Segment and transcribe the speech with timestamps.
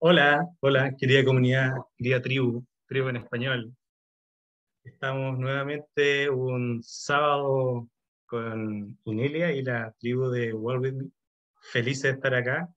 [0.00, 3.74] Hola, hola, querida comunidad, querida tribu, tribu en español.
[4.84, 7.88] Estamos nuevamente un sábado
[8.26, 11.10] con Inelia y la tribu de World With Me.
[11.72, 12.68] Felices de estar acá.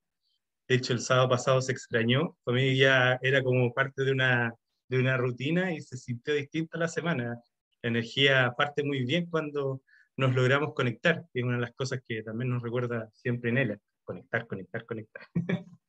[0.67, 2.35] De hecho, el sábado pasado se extrañó.
[2.43, 4.55] Para mí ya era como parte de una,
[4.87, 7.39] de una rutina y se sintió distinta la semana.
[7.83, 9.83] La energía parte muy bien cuando
[10.17, 13.79] nos logramos conectar, es una de las cosas que también nos recuerda siempre Inelia.
[14.03, 15.23] Conectar, conectar, conectar.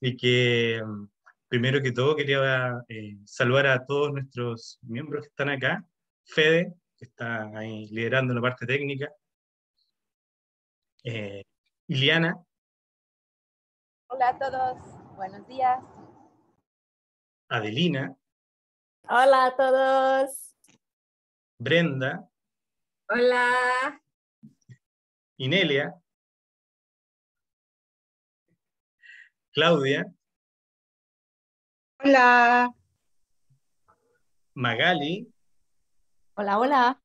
[0.00, 1.08] y que mm,
[1.48, 5.84] primero que todo quería eh, saludar a todos nuestros miembros que están acá.
[6.24, 9.12] Fede, que está ahí liderando la parte técnica.
[11.04, 11.42] Eh,
[11.88, 12.36] Iliana.
[14.08, 15.78] Hola a todos, buenos días.
[17.48, 18.16] Adelina.
[19.08, 20.54] Hola a todos.
[21.58, 22.28] Brenda.
[23.08, 24.00] Hola.
[25.36, 25.94] Inelia.
[29.52, 30.06] Claudia.
[31.98, 32.72] Hola.
[34.54, 35.28] Magali.
[36.34, 37.02] Hola, hola.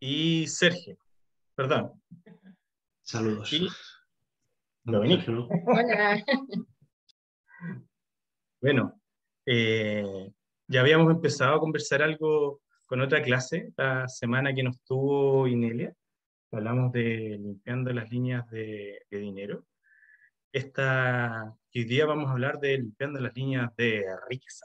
[0.00, 0.98] Y Sergio.
[1.54, 2.02] Perdón.
[3.02, 3.52] Saludos.
[3.52, 3.68] Y
[4.82, 5.30] Dominique.
[5.30, 6.24] Hola.
[8.60, 9.00] Bueno,
[9.46, 10.32] eh,
[10.66, 15.94] ya habíamos empezado a conversar algo con otra clase la semana que nos tuvo Inelia.
[16.50, 19.64] Hablamos de limpiando las líneas de, de dinero
[20.54, 24.64] esta, hoy día vamos a hablar de limpiando las líneas de riqueza,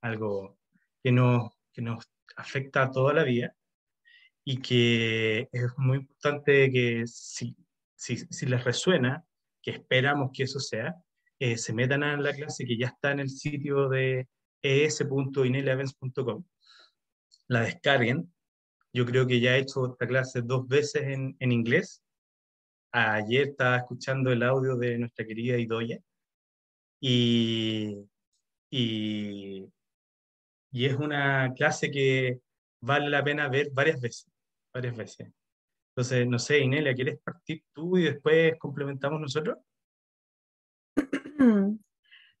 [0.00, 0.56] algo
[1.02, 3.52] que nos, que nos afecta toda la vida
[4.44, 7.56] y que es muy importante que si,
[7.96, 9.26] si, si les resuena,
[9.60, 10.94] que esperamos que eso sea,
[11.40, 14.28] eh, se metan a la clase que ya está en el sitio de
[14.62, 16.44] es.inelevents.com,
[17.48, 18.32] la descarguen.
[18.92, 22.05] Yo creo que ya he hecho esta clase dos veces en, en inglés
[22.96, 25.98] ayer estaba escuchando el audio de nuestra querida Idoya
[27.00, 28.08] y,
[28.70, 29.70] y,
[30.72, 32.40] y, es una clase que
[32.80, 34.30] vale la pena ver varias veces,
[34.72, 35.30] varias veces.
[35.90, 39.58] Entonces, no sé, Inelia, ¿quieres partir tú y después complementamos nosotros?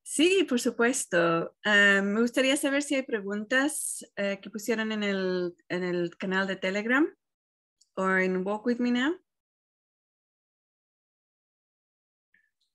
[0.08, 1.56] Sí, por supuesto.
[1.64, 6.46] Uh, me gustaría saber si hay preguntas uh, que pusieron en el, en el canal
[6.46, 7.12] de Telegram
[7.96, 9.20] o en Walk With Me Now.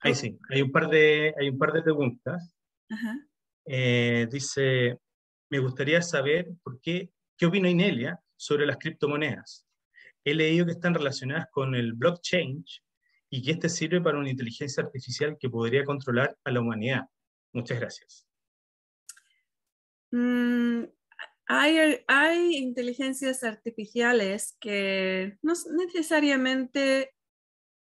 [0.02, 2.56] Ahí sí, hay un par de, hay un par de preguntas.
[3.66, 5.00] Eh, dice,
[5.50, 9.68] me gustaría saber por qué, qué opina Inelia sobre las criptomonedas.
[10.24, 12.66] He leído que están relacionadas con el blockchain
[13.30, 17.06] y que este sirve para una inteligencia artificial que podría controlar a la humanidad.
[17.54, 18.28] Muchas gracias.
[20.12, 20.84] Mm,
[21.48, 27.14] hay, hay inteligencias artificiales que no necesariamente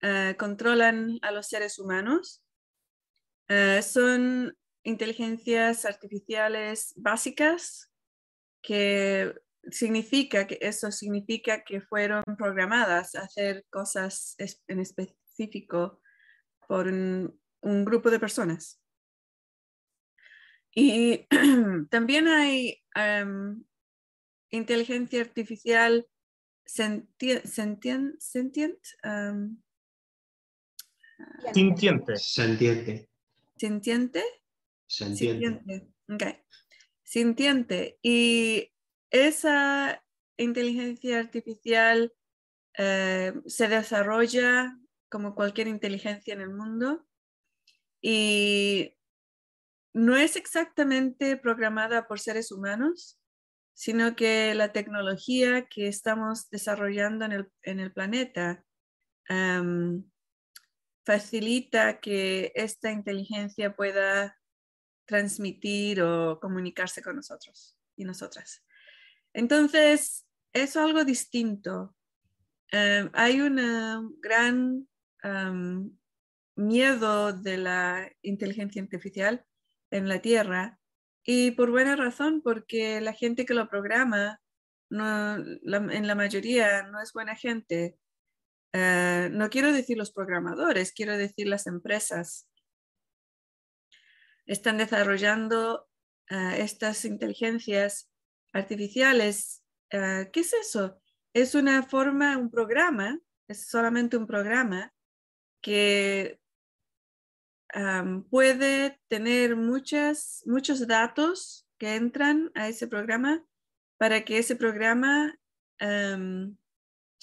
[0.07, 2.45] eh, controlan a los seres humanos.
[3.49, 7.91] Eh, son inteligencias artificiales básicas
[8.61, 9.35] que
[9.71, 14.37] significa que eso significa que fueron programadas a hacer cosas
[14.69, 16.03] en específico
[16.69, 18.79] por un, grupo de personas.
[20.75, 21.27] Y
[21.89, 23.65] también hay em,
[24.51, 26.07] inteligencia artificial
[26.67, 27.47] sentient,
[29.03, 29.64] em,
[31.53, 32.17] Sintiente.
[32.17, 33.09] Sintiente.
[33.57, 34.23] ¿Sintiente?
[34.87, 35.89] Sintiente.
[36.09, 36.39] Okay.
[37.03, 37.99] Sintiente.
[38.03, 38.73] Y
[39.11, 40.03] esa
[40.37, 42.13] inteligencia artificial
[42.77, 44.77] eh, se desarrolla
[45.09, 47.07] como cualquier inteligencia en el mundo
[48.01, 48.97] y
[49.95, 53.21] no es exactamente programada por seres humanos,
[53.75, 58.65] sino que la tecnología que estamos desarrollando en el, en el planeta
[59.29, 60.05] em,
[61.05, 64.39] facilita que esta inteligencia pueda
[65.07, 68.65] transmitir o comunicarse con nosotros y nosotras.
[69.33, 71.95] Entonces, es algo distinto.
[72.71, 74.89] Em, hay un gran
[76.57, 79.45] miedo de la inteligencia artificial
[79.91, 80.79] en la Tierra
[81.25, 84.41] y por buena razón, porque la gente que lo programa,
[84.91, 87.99] en la mayoría no es buena gente
[88.77, 92.49] eh, no quiero decir los programadores, quiero decir las empresas.
[94.47, 95.89] Están desarrollando
[96.29, 98.11] eh, estas inteligencias
[98.53, 99.63] artificiales.
[99.91, 101.01] Eh, ¿Qué es eso?
[101.33, 104.93] Es una forma, un programa, es solamente un programa
[105.63, 106.41] que
[108.31, 113.45] puede tener muchas, muchos datos que entran a ese programa
[113.99, 115.37] para que ese programa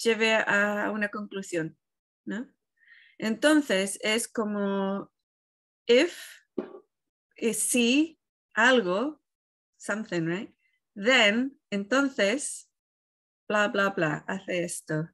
[0.02, 1.78] lleve a una conclusión,
[2.24, 2.48] ¿no?
[3.18, 5.12] Entonces es como
[5.86, 6.18] if
[7.42, 8.20] que si
[8.54, 9.20] algo,
[9.76, 10.54] something, right?
[10.94, 12.70] Then, entonces,
[13.48, 15.10] bla, bla, bla, hace esto.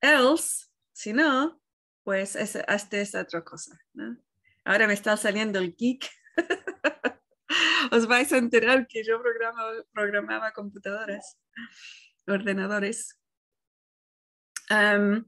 [0.00, 1.60] Else, si no,
[2.02, 4.18] pues es, hazte esta otra cosa, ¿no?
[4.64, 6.08] Ahora me está saliendo el geek.
[7.92, 9.62] Os vais a enterar que yo programa,
[9.92, 11.38] programaba computadoras,
[12.26, 13.21] ordenadores.
[14.72, 15.24] Um,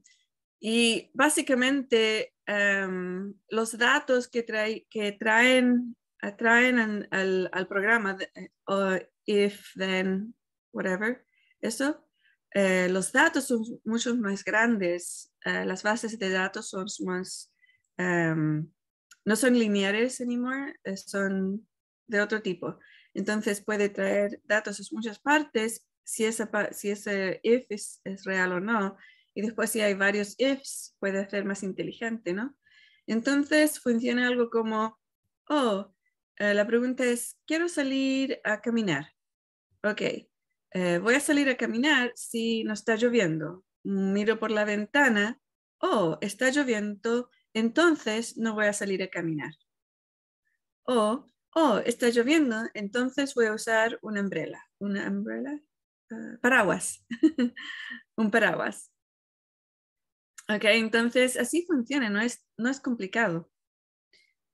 [0.59, 8.17] y básicamente um, los datos que, trae, que traen, atraen al, programa,
[8.67, 10.33] uh, if, then,
[10.71, 11.23] whatever,
[11.61, 12.03] eso,
[12.51, 17.51] eh, los datos son mucho más grandes, uh, las bases de datos son más,
[17.97, 21.67] no son lineares anymore, son
[22.07, 22.79] de otro tipo.
[23.13, 28.59] Entonces puede traer datos de muchas partes, si, esa, si ese if es real o
[28.59, 28.97] no,
[29.35, 32.55] y después si hay varios ifs, puede ser más inteligente, ¿no?
[33.05, 34.97] Entonces funciona algo como,
[35.49, 35.93] oh,
[36.37, 39.11] eh, la pregunta es, quiero salir a caminar.
[39.83, 40.01] Ok,
[40.71, 43.65] eh, voy a salir a caminar si no está lloviendo.
[43.83, 45.39] Miro por la ventana,
[45.79, 49.53] oh, está lloviendo, entonces no voy a salir a caminar.
[50.83, 54.63] O, oh, está lloviendo, entonces voy a usar una umbrella.
[54.79, 55.59] ¿Una umbrella?
[56.09, 57.05] Ah, paraguas.
[58.15, 58.94] un paraguas.
[60.47, 63.49] Ok, entonces así funciona, no es, no es complicado.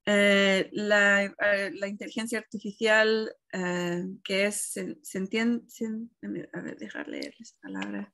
[0.05, 6.77] Eh, la, eh, la, inteligencia artificial eh, que es, se, se entiende, se, a ver,
[6.77, 8.13] dejar leer esa palabra,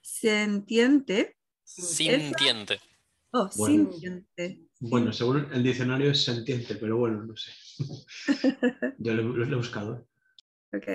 [0.00, 1.36] sentiente.
[1.64, 2.78] Sintiente.
[3.32, 3.90] Oh, Bueno.
[3.92, 4.60] sintiente.
[4.78, 7.52] Bueno, según el diccionario es sentiente, pero bueno, no sé.
[8.98, 10.06] Yo lo, lo he buscado.
[10.72, 10.88] Ok.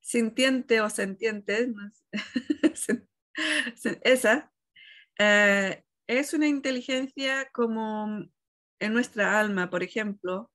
[0.00, 1.90] Sintiente o sentiente, no
[2.74, 3.06] sé.
[4.02, 4.50] esa
[5.18, 8.28] eh, es una inteligencia como
[8.80, 10.50] en nuestra alma, por ejemplo,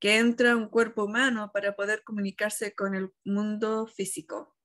[0.00, 4.56] que entra un cuerpo humano para poder comunicarse con el mundo físico.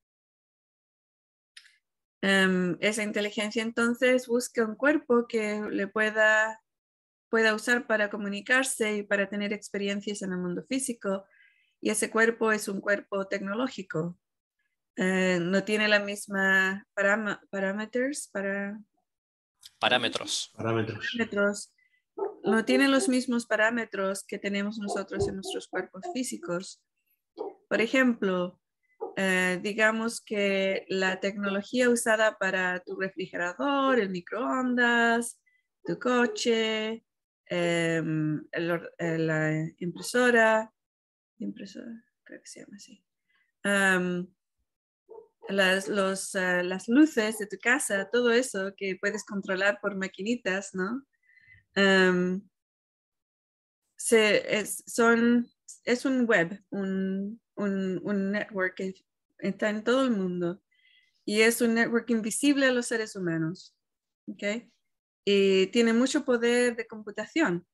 [2.23, 6.59] Um, esa inteligencia entonces busca un cuerpo que le pueda,
[7.29, 11.25] pueda usar para comunicarse y para tener experiencias en el mundo físico.
[11.81, 14.17] Y ese cuerpo es un cuerpo tecnológico,
[14.97, 16.85] eh, no tiene la misma
[17.49, 18.79] parámetros para
[19.79, 20.51] parámetros.
[20.55, 21.05] Parámetros.
[21.11, 21.73] parámetros,
[22.43, 26.81] no tiene los mismos parámetros que tenemos nosotros en nuestros cuerpos físicos.
[27.67, 28.59] Por ejemplo,
[29.17, 35.41] eh, digamos que la tecnología usada para tu refrigerador, el microondas,
[35.83, 37.03] tu coche,
[37.49, 38.01] eh,
[38.51, 40.71] el, la impresora,
[41.39, 43.03] impresora, creo que se llama así.
[43.63, 44.27] Um,
[45.49, 51.05] las, uh, las luces de tu casa, todo eso que puedes controlar por maquinitas, ¿no?
[54.09, 55.47] Es, son,
[55.83, 58.93] es un web, un, un, network que
[59.39, 60.61] está en todo el mundo
[61.25, 63.75] y es un network invisible a los seres humanos,
[64.27, 64.69] ¿ok?
[65.25, 67.65] Y tiene mucho poder de computación.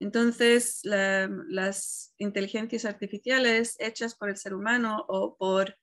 [0.00, 5.76] Entonces, la, las inteligencias artificiales hechas por el ser humano o por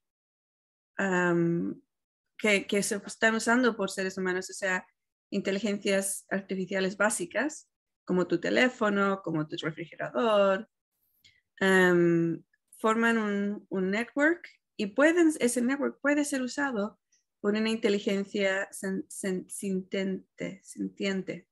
[0.98, 4.86] que, se están usando por seres humanos, o sea,
[5.30, 7.70] inteligencias artificiales básicas,
[8.06, 10.70] como tu teléfono, como tu refrigerador,
[12.80, 17.00] forman un, network y pueden, ese network puede ser usado
[17.42, 19.06] por una inteligencia sen,
[19.50, 21.48] sintiente.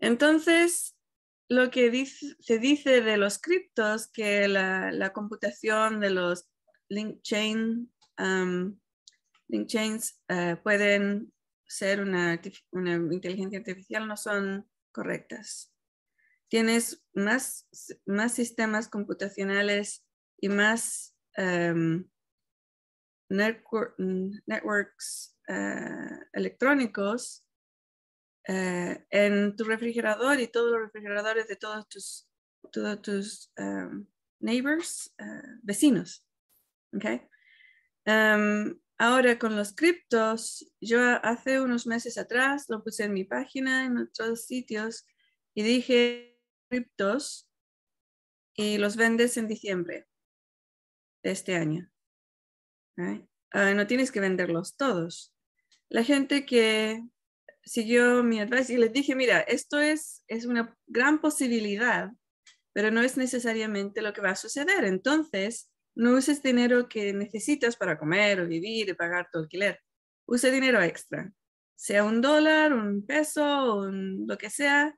[0.00, 0.96] Entonces,
[1.48, 2.06] lo que
[2.40, 6.48] se dice de los criptos, que la computación de los
[6.88, 7.88] link chain,
[8.18, 8.78] um,
[9.48, 11.32] link chains uh, pueden
[11.66, 12.40] ser una,
[12.72, 15.72] una, inteligencia artificial, no son correctas.
[16.48, 17.66] Tienes más,
[18.06, 20.06] más sistemas computacionales
[20.38, 22.04] y más um,
[23.28, 23.94] network,
[24.46, 27.44] networks uh, electrónicos
[28.48, 32.28] uh, en tu refrigerador y todos los refrigeradores de todos tus,
[32.70, 34.06] todos tus um,
[34.38, 35.14] neighbors,
[35.62, 36.24] vecinos.
[36.96, 37.22] Okay.
[38.06, 43.86] Um, ahora con los criptos, yo hace unos meses atrás lo puse en mi página,
[43.86, 45.06] en otros sitios,
[45.54, 47.48] y dije criptos
[48.56, 50.06] y los vendes en diciembre
[51.22, 51.90] de este año.
[52.96, 55.34] Uh, no tienes que venderlos todos.
[55.88, 57.02] La gente que
[57.64, 62.10] siguió mi advice y les dije, mira, esto es, es una gran posibilidad,
[62.72, 64.84] pero no es necesariamente lo que va a suceder.
[64.84, 69.80] Entonces, no uses dinero que necesitas para comer o vivir y pagar tu alquiler.
[70.26, 71.32] Use dinero extra,
[71.76, 74.96] sea un dólar, un peso, un, lo que sea.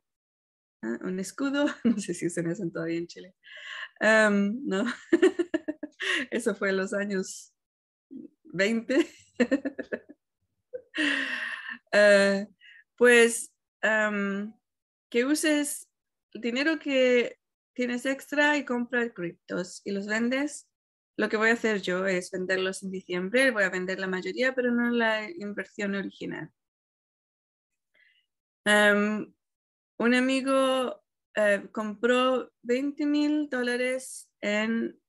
[0.83, 3.35] ah, un escudo, no sé si usan eso todavía en Chile.
[4.01, 4.85] No,
[6.31, 7.53] eso fue en los años
[8.45, 9.07] 20.
[11.93, 12.47] Ah,
[12.97, 13.53] pues
[15.11, 15.89] que uses
[16.33, 17.39] el dinero que
[17.75, 20.67] tienes extra y compras criptos y los vendes.
[21.17, 24.55] Lo que voy a hacer yo es venderlos en diciembre, voy a vender la mayoría,
[24.55, 26.51] pero no la inversión original.
[28.65, 29.35] Am,
[29.99, 31.03] un amigo
[31.35, 35.01] eh, compró 20 mil dólares en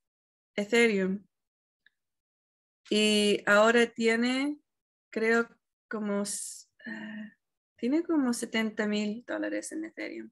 [0.56, 1.24] Ethereum
[2.90, 4.58] y ahora tiene,
[5.10, 5.48] creo,
[5.88, 6.22] como,
[6.86, 7.32] ah,
[7.76, 10.30] tiene como 70 mil dólares en Ethereum.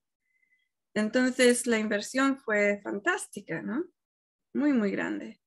[0.95, 3.85] Entonces la inversión fue fantástica, ¿no?
[4.55, 5.39] Muy, muy grande.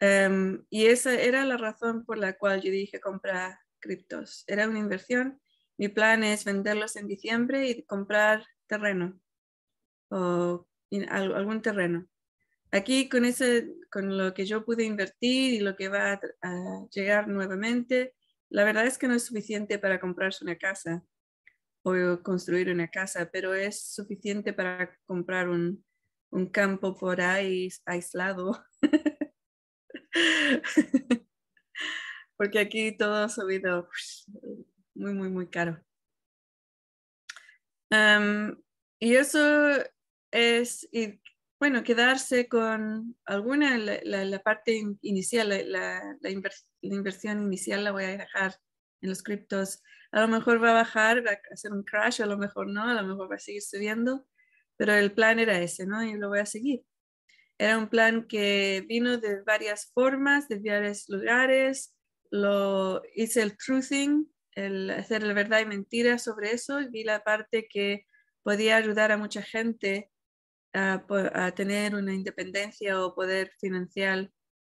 [0.00, 4.44] Em, y esa era la razón por la cual yo dije comprar criptos.
[4.46, 5.40] Era una inversión.
[5.76, 9.20] Mi plan es venderlos en diciembre y comprar terreno
[10.10, 10.66] o
[11.10, 12.06] algún terreno.
[12.72, 16.86] Aquí con, ese, con lo que yo pude invertir y lo que va a, a
[16.92, 18.14] llegar nuevamente,
[18.48, 21.04] la verdad es que no es suficiente para comprarse una casa
[21.82, 25.84] o construir una casa, pero es suficiente para comprar un,
[26.30, 28.64] un campo por ahí aislado.
[32.36, 33.88] Porque aquí todo ha subido
[34.94, 35.80] muy, muy, muy caro.
[37.90, 38.62] Am,
[39.00, 39.38] y eso
[40.30, 41.20] es, y,
[41.58, 46.00] bueno, quedarse con alguna, la, la- la parte in- inicial, la,
[46.30, 48.54] invers- la inversión inicial la voy a dejar
[49.02, 49.82] en los criptos.
[50.12, 52.84] A lo mejor va a bajar, va a hacer un crash, a lo mejor no,
[52.88, 54.26] a lo mejor va a seguir subiendo,
[54.76, 56.02] pero el plan era ese, ¿no?
[56.04, 56.82] Y lo voy a seguir.
[57.60, 61.94] Era un plan que vino de varias formas, de varios lugares.
[62.30, 66.80] Lo hice el truthing, el hacer la verdad y mentira sobre eso.
[66.80, 68.06] Y vi la parte que
[68.42, 70.10] podía ayudar a mucha gente
[70.72, 74.30] a, a tener una independencia o poder financiar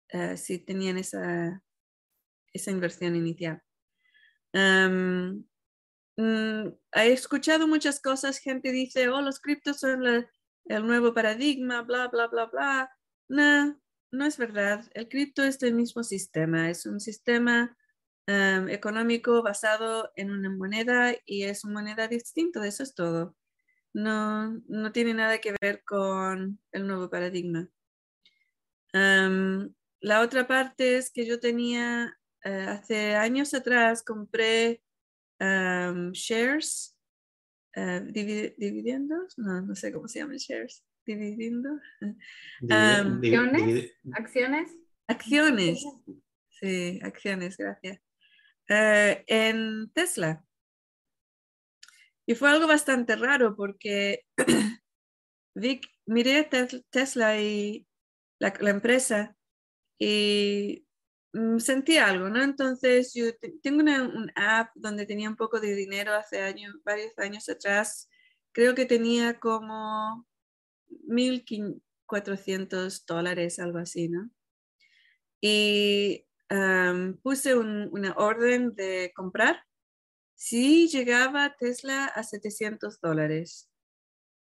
[0.08, 1.62] eh, si tenían esa,
[2.52, 3.62] esa inversión inicial.
[4.54, 5.44] Am,
[6.16, 10.28] mm, he escuchado muchas cosas, gente dice, oh, los criptos son la-
[10.66, 12.90] el nuevo paradigma, bla, bla, bla, bla.
[13.28, 14.84] No, no es verdad.
[14.94, 17.76] El cripto es el mismo sistema, es un sistema
[18.26, 23.36] am, económico basado en una moneda y es una moneda distinta, eso es todo.
[23.94, 27.68] No, no tiene nada que ver con el nuevo paradigma.
[28.92, 34.82] Am, la otra parte es que yo tenía, eh, hace años atrás, compré
[35.38, 36.91] am, shares,
[37.74, 41.80] eh, divi- dividendos, no, no sé cómo se llaman shares, dividendos,
[42.60, 43.92] Divide- Am, divi- ¿Acciones?
[44.12, 44.76] ¿Acciones?
[45.08, 45.84] acciones,
[46.48, 48.00] sí, acciones, gracias,
[48.68, 50.44] eh, en Tesla.
[52.26, 54.24] Y fue algo bastante raro porque
[55.54, 57.86] vi, miré Tes- Tesla y
[58.38, 59.36] la, la empresa
[59.98, 60.86] y
[61.58, 62.42] sentí algo, ¿no?
[62.42, 66.74] Entonces yo te- tengo una un app donde tenía un poco de dinero hace años,
[66.84, 68.08] varios años atrás.
[68.52, 70.26] Creo que tenía como
[71.08, 74.30] 1.400 dólares, algo así, ¿no?
[75.40, 76.26] Y
[77.22, 79.64] puse un- una orden de comprar.
[80.34, 83.70] Si llegaba Tesla a 700 dólares,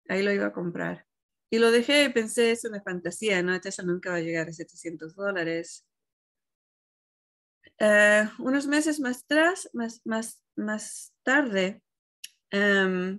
[0.09, 1.07] ahí lo iba a comprar.
[1.51, 3.59] Y lo dejé y pensé, es una fantasía, ¿no?
[3.61, 5.86] Tesla nunca va a llegar a 700 dólares.
[7.79, 11.83] Eh, unos meses más, atrás, más, más, más tarde,
[12.51, 13.17] mm,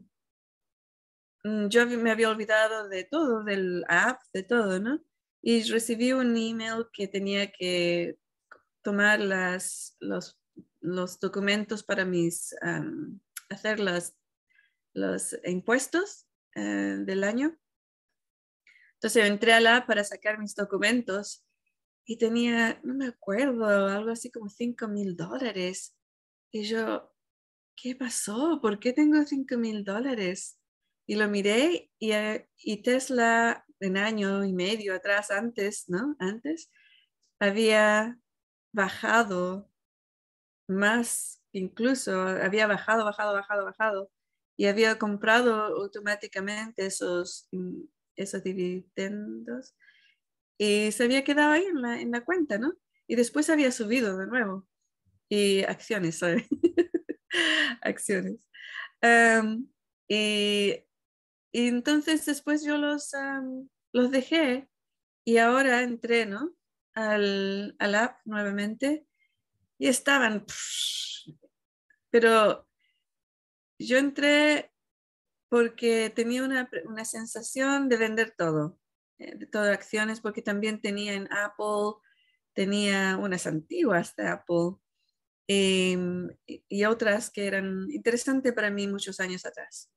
[1.69, 5.01] yo me había olvidado de todo, del app, de todo, ¿no?
[5.41, 8.19] Y recibí un email que tenía que
[8.83, 10.39] tomar las, los,
[10.81, 14.17] los documentos para mis, am, hacer las,
[14.93, 17.57] los impuestos eh, del año.
[18.95, 21.48] Entonces entré a la app para sacar mis documentos
[22.09, 25.95] y tenía, no me acuerdo, algo así como 5 mil dólares.
[26.51, 27.15] Y yo,
[27.77, 28.61] ¿qué pasó?
[28.63, 30.59] ¿Por qué tengo 5 mil dólares?
[31.07, 36.17] Y lo miré y, eh, y Tesla en año y medio atrás, antes, ¿no?
[36.19, 36.71] Antes,
[37.39, 38.19] había
[38.73, 39.71] bajado
[40.67, 44.11] más, incluso había bajado, bajado, bajado, bajado
[44.57, 47.83] y había comprado automáticamente esos, mm,
[48.17, 49.75] esos dividendos
[50.59, 52.75] y se había quedado ahí en la, en la cuenta, ¿no?
[53.07, 54.67] Y después había subido de nuevo.
[55.29, 56.47] Y acciones, sorry.
[57.83, 58.47] acciones.
[59.01, 59.69] Am,
[60.09, 60.85] y,
[61.53, 64.69] y entonces después yo los, am, los dejé
[65.25, 66.55] y ahora entré, ¿no?
[66.95, 69.07] Al, al app nuevamente
[69.79, 70.45] y estaban,
[72.11, 72.69] pero
[73.79, 74.73] yo entré
[75.49, 78.79] porque tenía una, una sensación de vender todo,
[79.19, 82.01] de todas acciones, porque también tenía en Apple,
[82.55, 84.77] tenía unas antiguas de Apple
[85.47, 89.91] em, y otras que eran interesantes para mí muchos años atrás.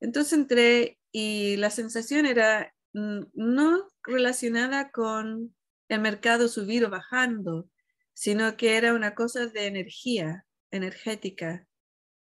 [0.00, 5.54] Entonces entré y la sensación era no relacionada con
[5.88, 7.68] el mercado subir o bajando,
[8.14, 11.66] sino que era una cosa de energía, energética.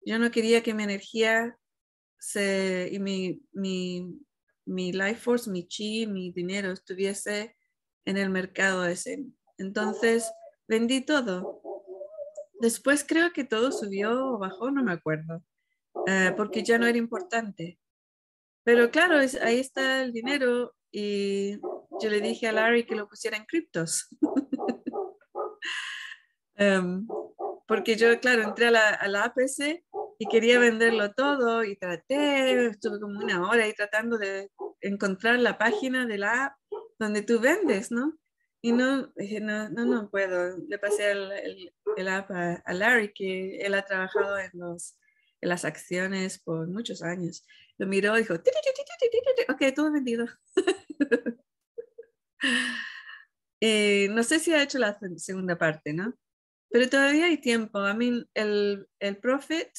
[0.06, 1.58] Yo no quería que mi energía
[2.20, 3.42] se, y mi,
[4.66, 7.56] mi life force, mi chi, mi dinero estuviese
[8.06, 9.26] en el mercado ese.
[9.58, 10.32] Entonces
[10.68, 11.62] vendí todo.
[12.60, 15.44] Después creo que todo subió o bajó, no me acuerdo,
[16.08, 17.80] eh, porque ya no era importante.
[18.64, 21.60] Pero claro, ahí está el dinero y
[22.02, 24.08] yo le dije a Larry que lo pusiera en criptos.
[26.56, 27.08] Em,
[27.68, 29.84] porque yo, claro, entré a la, a la, APC
[30.22, 35.58] y quería venderlo todo y traté, estuve como una hora ahí tratando de encontrar la
[35.58, 36.58] página de la app
[37.00, 38.20] donde tú vendes, ¿no?
[38.62, 40.60] Y no, dije, no, no, no puedo.
[40.68, 44.96] Le pasé el, el, el app a, a, Larry, que él ha trabajado en, los,
[45.42, 47.44] en las acciones por muchos años.
[47.80, 50.28] Lo miró y dijo, ok, todo vendido.
[53.60, 56.14] y no sé si ha hecho la segunda parte, ¿no?
[56.70, 57.80] Pero todavía hay tiempo.
[57.80, 59.70] A mí el, el profit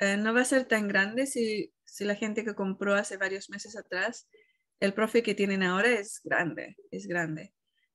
[0.00, 3.50] eh, no va a ser tan grande si, si la gente que compró hace varios
[3.50, 4.28] meses atrás,
[4.80, 7.54] el profit que tienen ahora es grande, es grande.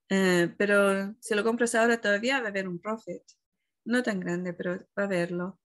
[0.09, 3.23] Eh, pero si lo compras ahora todavía va a haber un profit.
[3.85, 5.59] No tan grande, pero va a haberlo.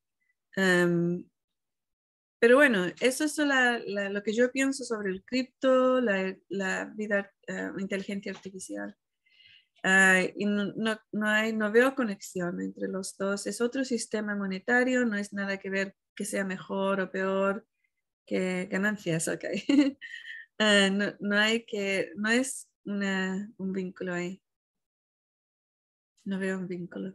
[0.57, 1.25] Um,
[2.39, 6.87] pero bueno, eso es la, la, lo que yo pienso sobre el cripto, la, la
[6.97, 8.97] vida uh, inteligencia artificial.
[9.85, 13.47] Uh, y no, no, no, hay, no veo conexión entre los dos.
[13.47, 17.67] Es otro sistema monetario, no es nada que ver que sea mejor o peor
[18.27, 19.45] que ganancias, ok.
[19.79, 19.97] uh,
[20.93, 24.39] no, no, hay que, no es una, un vínculo ahí.
[26.27, 27.15] No veo un vínculo.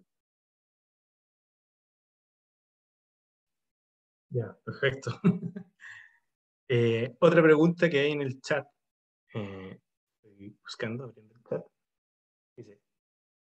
[4.32, 5.12] Ya, perfecto.
[6.67, 8.65] eh, otra pregunta que hay en el chat.
[9.36, 9.80] Eh,
[10.23, 11.63] estoy buscando, abriendo el chat.
[12.58, 12.82] Dice,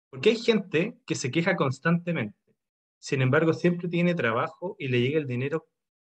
[0.10, 2.45] ¿por qué hay gente que se queja constantemente?
[3.06, 5.70] Sin embargo, siempre tiene trabajo y le llega el dinero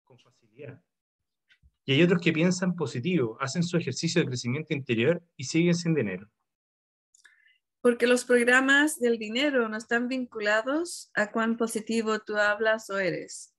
[0.06, 0.82] con facilidad.
[1.84, 5.94] Y hay otros que piensan positivo, hacen su ejercicio de crecimiento interior y siguen sin
[5.94, 6.32] dinero.
[7.82, 13.54] Porque los programas del dinero no están vinculados a cuán positivo tú hablas o eres.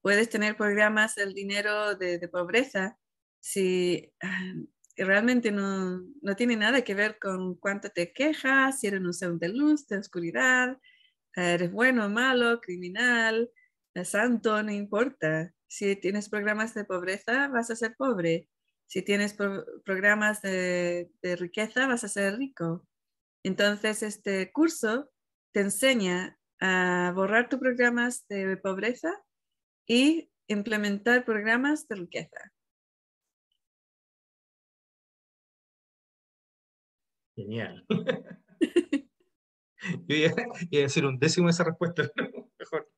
[0.00, 2.98] Puedes tener programas del dinero de, pobreza
[3.40, 9.02] si uh, realmente no, no, tiene nada que ver con cuánto te quejas, si eres
[9.02, 10.78] un ser de luz, de oscuridad,
[11.34, 13.50] eres bueno malo, criminal,
[14.04, 15.52] santo, no importa.
[15.68, 18.48] Si tienes programas de pobreza, vas a ser pobre.
[18.86, 22.86] Si tienes pro programas de, de, riqueza, vas a ser rico.
[23.44, 25.10] Entonces, este curso
[25.52, 29.12] te enseña a borrar tus programas de pobreza
[29.86, 32.52] y implementar programas de riqueza.
[37.34, 37.84] Genial.
[40.08, 40.34] Yo iba,
[40.70, 42.10] iba, a decir un décimo de esa respuesta.
[42.58, 42.90] Mejor.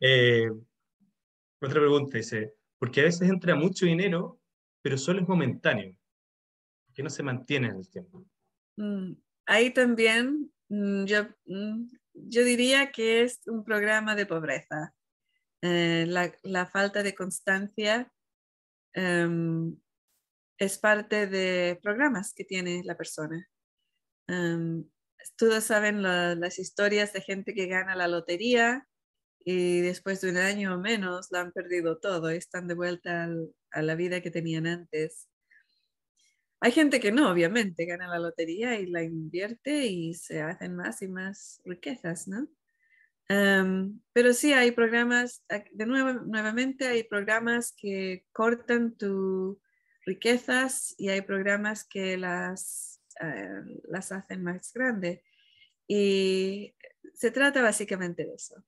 [0.00, 0.50] eh,
[1.60, 4.40] otra pregunta dice, porque a veces entra mucho dinero,
[4.82, 5.96] pero solo es momentáneo.
[6.94, 8.24] ¿Por no se mantiene en el tiempo?
[8.76, 9.14] Mm,
[9.46, 14.94] ahí también mm, yo, mm, yo diría que es un programa de pobreza.
[15.62, 18.12] Eh, la, la, falta de constancia
[18.94, 19.74] um,
[20.58, 23.48] es parte de programas que tiene la persona.
[24.28, 24.88] Um,
[25.36, 28.86] todos saben la, las historias de gente que gana la lotería
[29.44, 33.28] y después de un año o menos la han perdido todo y están de vuelta
[33.72, 35.28] a la vida que tenían antes.
[36.60, 41.02] Hay gente que no, obviamente, gana la lotería y la invierte y se hacen más
[41.02, 42.48] y más riquezas, ¿no?
[43.28, 49.58] Um, pero sí hay programas, de nuevo, nuevamente hay programas que cortan tus
[50.06, 55.22] riquezas y hay programas que las uh, las hacen más grandes.
[55.86, 56.74] Y
[57.12, 58.62] se trata básicamente de eso.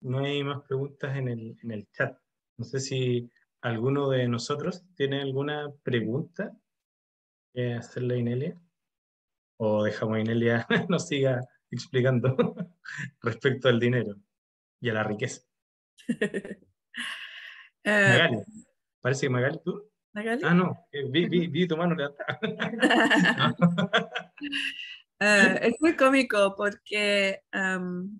[0.00, 2.18] No hay más preguntas en el, en el chat.
[2.58, 3.30] No sé si
[3.62, 6.56] alguno de nosotros tiene alguna pregunta
[7.54, 8.60] que hacerle a Inelia.
[9.56, 11.40] O dejamos a Inelia nos siga
[11.70, 12.36] explicando
[13.22, 14.16] respecto al dinero
[14.80, 15.42] y a la riqueza.
[17.84, 18.38] Magali,
[19.00, 19.90] parece que Magali, tú.
[20.14, 20.42] Magali?
[20.44, 22.38] Ah, no, vi, vi, vi tu mano levantada.
[25.20, 27.40] Ah, es muy cómico porque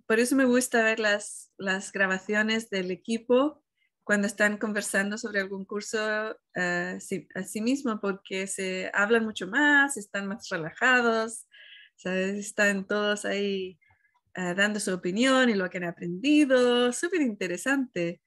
[0.07, 3.63] por eso me gusta ver las, las grabaciones del equipo
[4.05, 5.99] cuando están conversando sobre algún curso
[6.55, 11.47] ah, sí- a sí mismo, porque se hablan mucho más, están más relajados,
[11.97, 12.37] ¿sabes?
[12.39, 13.79] están todos ahí
[14.35, 18.23] ah, dando su opinión y lo que han aprendido, súper interesante.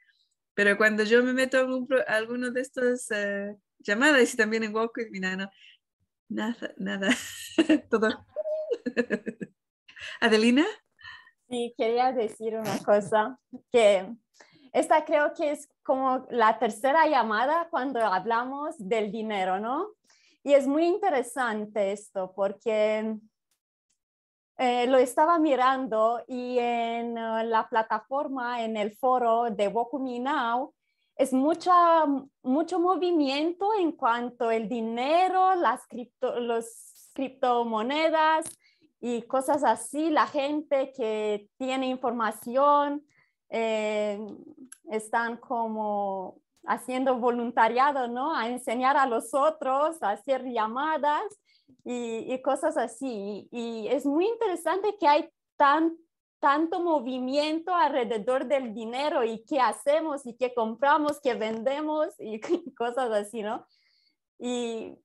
[0.58, 4.98] Pero cuando yo me meto en alguno de estos eh, llamadas y también en Walk
[4.98, 5.52] with Me, no,
[6.30, 7.10] nada, nada,
[7.91, 8.26] todo.
[10.20, 10.65] Adelina,
[11.48, 13.39] Sí, quería decir una cosa,
[13.72, 14.12] que
[14.74, 19.91] esta creo que es como la tercera llamada cuando hablamos del dinero, ¿no?
[20.43, 23.15] Y es muy interesante esto porque
[24.58, 30.74] eh, lo estaba mirando y en eh, la plataforma, en el foro de Wokumi Now,
[31.15, 32.06] es mucha,
[32.43, 38.46] mucho movimiento en cuanto al dinero, las cripto, los criptomonedas
[39.00, 40.10] y cosas así.
[40.10, 43.04] La gente que tiene información
[43.50, 44.20] eh,
[44.91, 48.36] están como haciendo voluntariado, ¿no?
[48.36, 51.24] A enseñar a los otros, a hacer llamadas
[51.88, 53.47] y, y cosas así.
[53.50, 55.97] Y, y es muy interesante que hay tan,
[56.39, 62.41] tanto movimiento alrededor del dinero y qué hacemos y qué compramos, qué vendemos y
[62.76, 63.65] cosas así, ¿no?
[64.38, 64.97] Y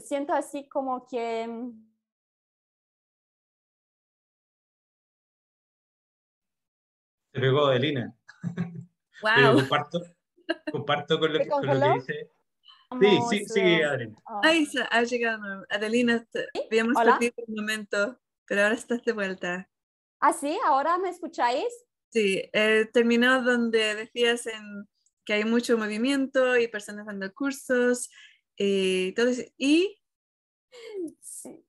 [0.00, 1.46] siento así como que
[7.32, 8.12] Se pegó Adelina.
[9.22, 9.54] Wow.
[9.60, 10.00] comparto,
[10.72, 12.39] comparto con lo, ¿Se que, con lo que dice.
[12.98, 14.18] Sí, sí, sigue eh, Adelina.
[14.26, 15.64] ah, Ay, se- ha llegado.
[15.70, 16.26] Adelina,
[16.66, 17.18] habíamos Hola.
[17.18, 19.68] perdido un momento, pero ahora estás de vuelta.
[20.20, 20.58] ¿Ah, sí?
[20.66, 21.72] ¿Ahora me escucháis?
[22.08, 24.88] Sí, eh, terminó donde decías en,
[25.24, 28.10] que hay mucho movimiento y personas dando cursos
[28.56, 29.42] y todo eso.
[29.56, 29.96] Y
[31.20, 31.64] Sí.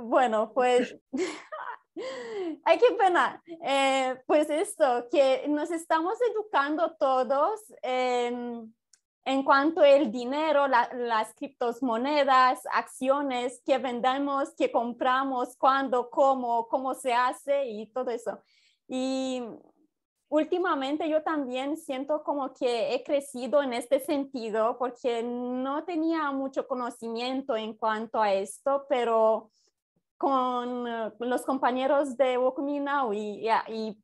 [0.00, 0.96] Bueno, pues,
[2.64, 3.42] ay, qué pena.
[3.64, 8.74] Eh, pues esto, que nos estamos educando todos en,
[9.24, 16.94] en cuanto al dinero, la- las criptomonedas, acciones que vendemos, que compramos, cuándo, cómo, cómo
[16.94, 18.40] se hace y todo eso.
[18.88, 19.42] Y
[20.28, 26.66] últimamente yo también siento como que he crecido en este sentido porque no tenía mucho
[26.66, 29.50] conocimiento en cuanto a esto, pero
[30.22, 33.44] con eh, los compañeros de Wokumi Now y,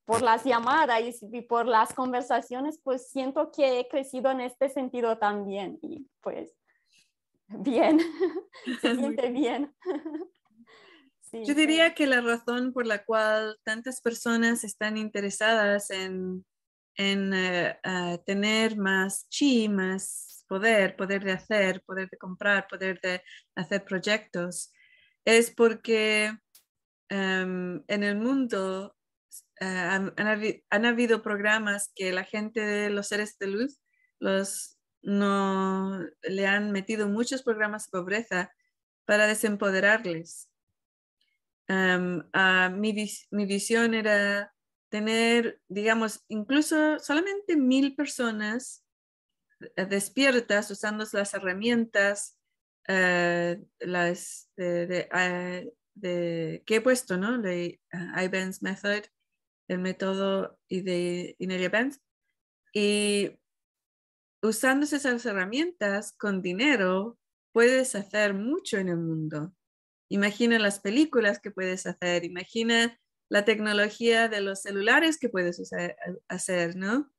[0.05, 5.17] por las llamadas y, por las conversaciones, pues siento que he crecido en este sentido
[5.19, 6.51] también y pues
[7.47, 8.01] bien,
[8.83, 9.73] se siente bien.
[11.31, 16.43] Sí, yo diría que la razón por la cual tantas personas están interesadas en,
[16.95, 17.79] en eh,
[18.25, 23.23] tener más chi, más poder, poder de hacer, poder de comprar, poder de
[23.57, 24.73] hacer proyectos,
[25.37, 26.39] es porque
[27.11, 28.97] em, en el mundo
[29.61, 33.79] eh, han, han habi- han habido programas que la gente de los seres de luz
[34.19, 38.53] los no le han metido muchos programas de pobreza
[39.05, 40.51] para desempoderarles.
[41.69, 42.23] Em,
[42.73, 44.55] mi visión era
[44.89, 48.83] tener, digamos, incluso solamente mil personas
[49.77, 52.38] eh, despiertas usando las herramientas
[52.89, 55.61] eh, las de, de, ah,
[55.95, 57.39] de- que he puesto, ¿no?
[57.41, 59.05] De Ibanez Method,
[59.69, 62.01] el método y de Inelia Benz.
[62.73, 63.39] Y
[64.43, 67.19] usando esas herramientas con dinero,
[67.53, 69.55] puedes hacer mucho en el mundo.
[70.11, 72.99] Imagina las películas que puedes hacer, imagina
[73.31, 75.97] la tecnología de los celulares que puedes usar-
[76.29, 77.13] hacer, ¿no?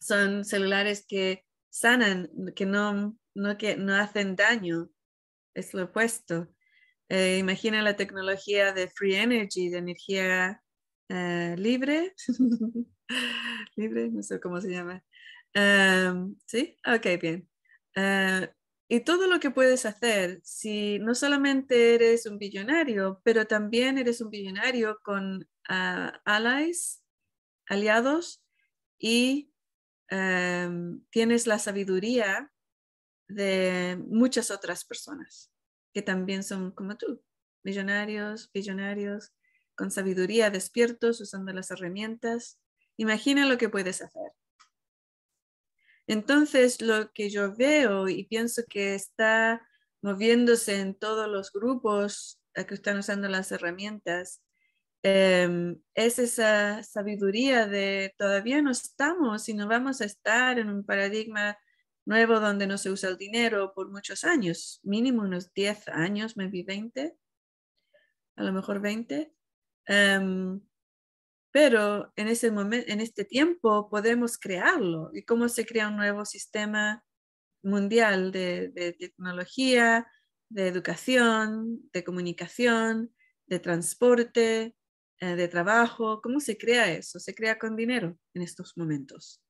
[0.00, 1.45] Son celulares que
[1.76, 4.88] sanan, que no, no, que no hacen daño,
[5.54, 6.48] es lo opuesto.
[7.08, 10.62] Eh, imagina la tecnología de free energy, de energía
[11.10, 12.14] eh, libre,
[13.76, 15.04] libre, no sé cómo se llama.
[15.54, 16.78] Um, ¿Sí?
[16.86, 17.48] Ok, bien.
[17.94, 18.46] Uh,
[18.88, 24.20] y todo lo que puedes hacer, si no solamente eres un billonario, pero también eres
[24.22, 27.02] un billonario con uh, allies,
[27.66, 28.42] aliados,
[28.98, 29.52] y
[30.10, 32.52] um, tienes la sabiduría
[33.28, 35.50] de muchas otras personas
[35.92, 37.22] que también son como tú,
[37.64, 39.32] millonarios, billonarios,
[39.74, 42.60] con sabiduría, despiertos, usando las herramientas.
[42.96, 44.32] Imagina lo que puedes hacer.
[46.06, 49.66] Entonces, lo que yo veo y pienso que está
[50.02, 54.42] moviéndose en todos los grupos que están usando las herramientas
[55.02, 60.84] eh, es esa sabiduría de todavía no estamos y no vamos a estar en un
[60.84, 61.56] paradigma
[62.06, 66.62] nuevo donde no se usa el dinero por muchos años, mínimo unos 10 años, maybe
[66.62, 67.16] 20.
[68.36, 69.32] a lo mejor 20.
[69.86, 70.60] Em,
[71.50, 75.10] pero en, ese momento, en este tiempo podemos crearlo.
[75.14, 77.02] ¿Y cómo se crea un nuevo sistema
[77.62, 80.06] mundial de, tecnología,
[80.48, 83.14] de educación, de comunicación,
[83.46, 84.76] de transporte,
[85.20, 86.20] de trabajo?
[86.20, 87.18] ¿Cómo se crea eso?
[87.18, 89.42] Se crea con dinero en estos momentos.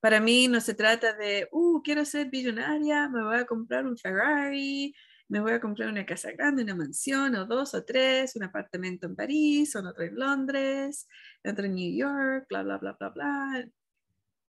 [0.00, 3.96] Para mí no se trata de, uh, quiero ser billonaria, me voy a comprar un
[3.96, 4.94] Ferrari,
[5.28, 9.06] me voy a comprar una casa grande, una mansión, o dos o tres, un apartamento
[9.06, 11.08] en París, o otro en Londres,
[11.42, 13.68] otro en New York, bla, bla, bla, bla, bla.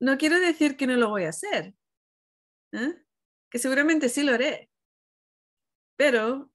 [0.01, 1.75] No quiero decir que no lo voy a hacer,
[2.73, 2.95] ¿eh?
[3.51, 4.71] que seguramente sí lo haré,
[5.97, 6.51] pero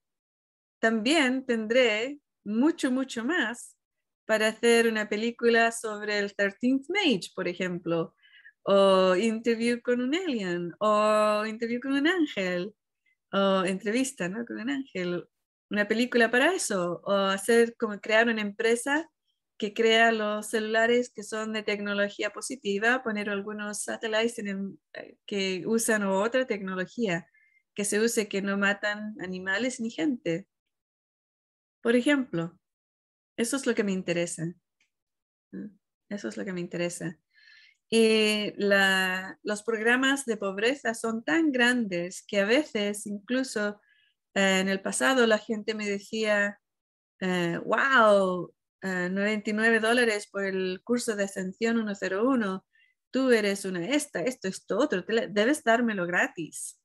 [0.80, 3.76] también tendré mucho, mucho más
[4.26, 8.14] para hacer una película sobre el 13th Mage, por ejemplo,
[8.62, 12.74] o interview con un alien, o interview con un ángel,
[13.32, 14.44] o entrevista ¿no?
[14.44, 15.26] con un ángel,
[15.70, 19.08] una película para eso, o hacer como crear una empresa
[19.58, 25.64] que crea los celulares que son de tecnología positiva, poner algunos satélites en eh, que
[25.66, 27.26] usan otra tecnología
[27.74, 30.46] que se use que no matan animales ni gente.
[31.82, 32.58] Por ejemplo,
[33.36, 34.54] eso es lo que me interesa.
[36.08, 37.18] Eso es lo que me interesa.
[37.88, 38.52] Y
[39.42, 43.80] los programas de pobreza son tan grandes que a veces, incluso
[44.34, 46.60] eh, en el pasado, la gente me decía,
[47.20, 52.64] eh, wow, 99 eh, dólares por el curso de ascensión 101,
[53.10, 56.79] tú eres una esta, esto, esto, otro, debes dármelo gratis.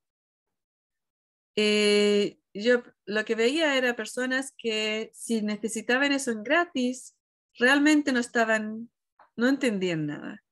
[1.55, 7.15] Y yo lo que veía era personas que si necesitaban eso en gratis,
[7.57, 8.89] realmente no estaban,
[9.35, 10.43] no entendían nada.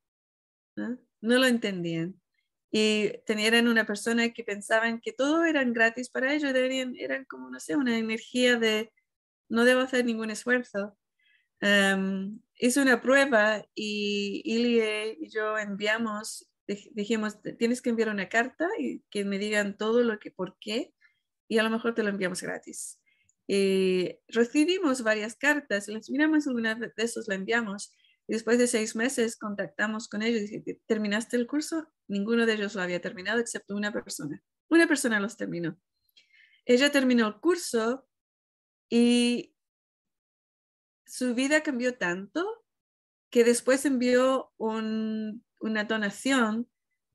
[0.76, 0.98] ¿no?
[1.22, 2.20] lo entendían.
[2.72, 7.50] Y tenían una persona que pensaban que todo era gratis para ellos, deberían, eran como,
[7.50, 8.92] no sé, una energía de
[9.48, 10.98] no debo hacer ningún esfuerzo.
[11.62, 18.68] Um, hice una prueba y Ilie y yo enviamos, dijimos, tienes que enviar una carta
[18.80, 20.94] y que me digan todo lo que, por qué,
[21.48, 23.00] y a lo mejor te lo enviamos gratis.
[23.48, 27.94] Y recibimos varias cartas, las miramos alguna de esos, la enviamos
[28.28, 31.92] y después de seis meses contactamos con ellos y dije, ¿terminaste el curso?
[32.08, 34.42] Ninguno de ellos lo había terminado excepto una persona.
[34.70, 35.78] Una persona los terminó.
[36.66, 38.08] Ella terminó el curso
[38.90, 39.54] y
[41.06, 42.66] su vida cambió tanto
[43.30, 44.54] que después envió
[45.64, 46.68] una donación,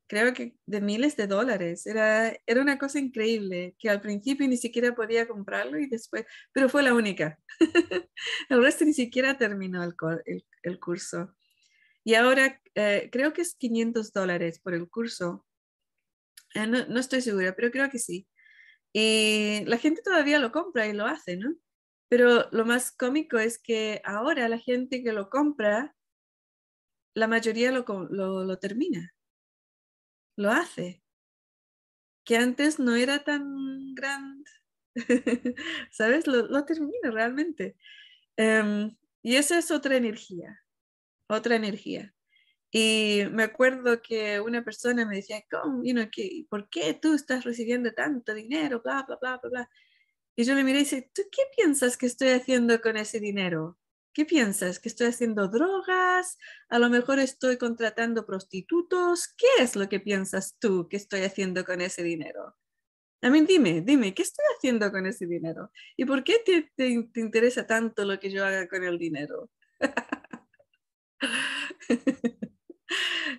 [0.08, 1.86] creo que de miles de dólares.
[1.86, 6.68] Era, era una cosa increíble que al principio ni siquiera podía comprarlo y después, pero
[6.68, 7.38] fue la única.
[8.48, 9.94] el resto ni siquiera terminó el,
[10.62, 11.34] el, curso.
[12.04, 15.46] Y ahora eh, creo que es 500 dólares por el curso.
[16.54, 18.26] Eh, no, estoy segura, pero creo que sí.
[18.92, 21.54] Y la gente todavía lo compra y lo hace, ¿no?
[22.08, 25.94] Pero lo más cómico es que ahora la gente que lo compra,
[27.18, 29.14] la mayoría lo, lo, termina,
[30.36, 31.02] lo hace.
[32.24, 34.50] Que antes no era tan grande,
[35.90, 36.26] ¿sabes?
[36.26, 37.76] Lo, termina realmente.
[38.36, 40.62] Em, y esa es otra energía,
[41.28, 42.14] otra energía.
[42.70, 45.82] Y me acuerdo que una persona me decía, ¿Cómo?
[46.50, 48.82] ¿por qué tú estás recibiendo tanto dinero?
[48.84, 49.70] Bla, bla, bla, bla, bla.
[50.36, 53.78] Y yo le miré y dije, ¿tú qué piensas que estoy haciendo con ese dinero?
[54.18, 54.80] ¿Qué piensas?
[54.80, 56.38] ¿Que estoy haciendo drogas?
[56.70, 59.28] ¿A lo mejor estoy contratando prostitutos?
[59.28, 62.56] ¿Qué es lo que piensas tú que estoy haciendo con ese dinero?
[63.22, 65.70] A mí dime, dime, ¿qué estoy haciendo con ese dinero?
[65.96, 69.52] ¿Y por qué te, te, interesa tanto lo que yo haga con el dinero?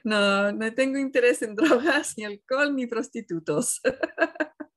[0.05, 3.81] no, no tengo interés en drogas, ni alcohol, ni prostitutos.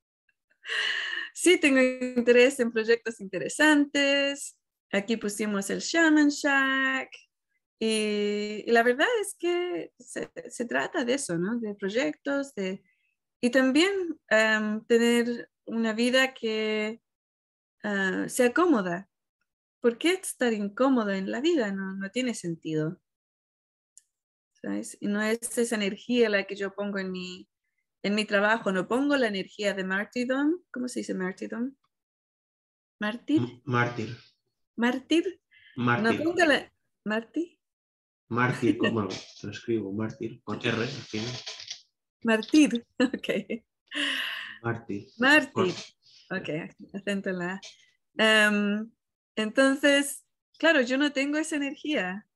[1.33, 4.57] sí tengo interés en proyectos interesantes.
[4.93, 7.11] Aquí pusimos el Shaman Shack.
[7.79, 11.59] Y, la verdad es que se, se, trata de eso, ¿no?
[11.59, 12.83] De proyectos, de
[13.45, 13.91] y también
[14.29, 17.03] em, tener una vida que
[17.83, 19.11] uh, sea cómoda.
[19.81, 21.73] ¿Por qué estar incómodo en la vida?
[21.73, 23.01] No, no tiene sentido.
[24.53, 24.97] ¿Sabes?
[25.01, 27.49] Y no es esa energía la que yo pongo en mi,
[28.05, 28.71] en mi trabajo.
[28.71, 30.63] No pongo la energía de martyrdom.
[30.73, 31.75] ¿Cómo se dice martyrdom?
[33.01, 33.61] ¿Mártir?
[33.65, 34.17] Mártir.
[34.77, 35.41] ¿Mártir?
[35.77, 36.19] Mártir.
[36.19, 36.73] No pongo la...
[37.05, 37.59] ¿Mártir?
[38.29, 39.03] Mártir, ¿cómo
[39.43, 39.93] lo escribo?
[39.93, 41.35] Mártir, con R al final.
[42.25, 43.29] Martir, ok.
[44.63, 45.09] Martir.
[45.19, 45.75] Martir,
[46.31, 46.49] ok,
[46.95, 47.61] acento en la
[48.17, 48.91] em,
[49.37, 50.25] entonces,
[50.59, 52.27] claro, yo no tengo esa energía.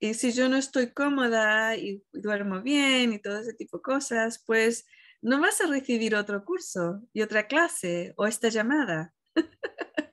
[0.00, 4.44] Y si yo no estoy cómoda y duermo bien y todo ese tipo de cosas,
[4.46, 4.86] pues
[5.20, 9.12] no vas a recibir otro curso y otra clase o esta llamada.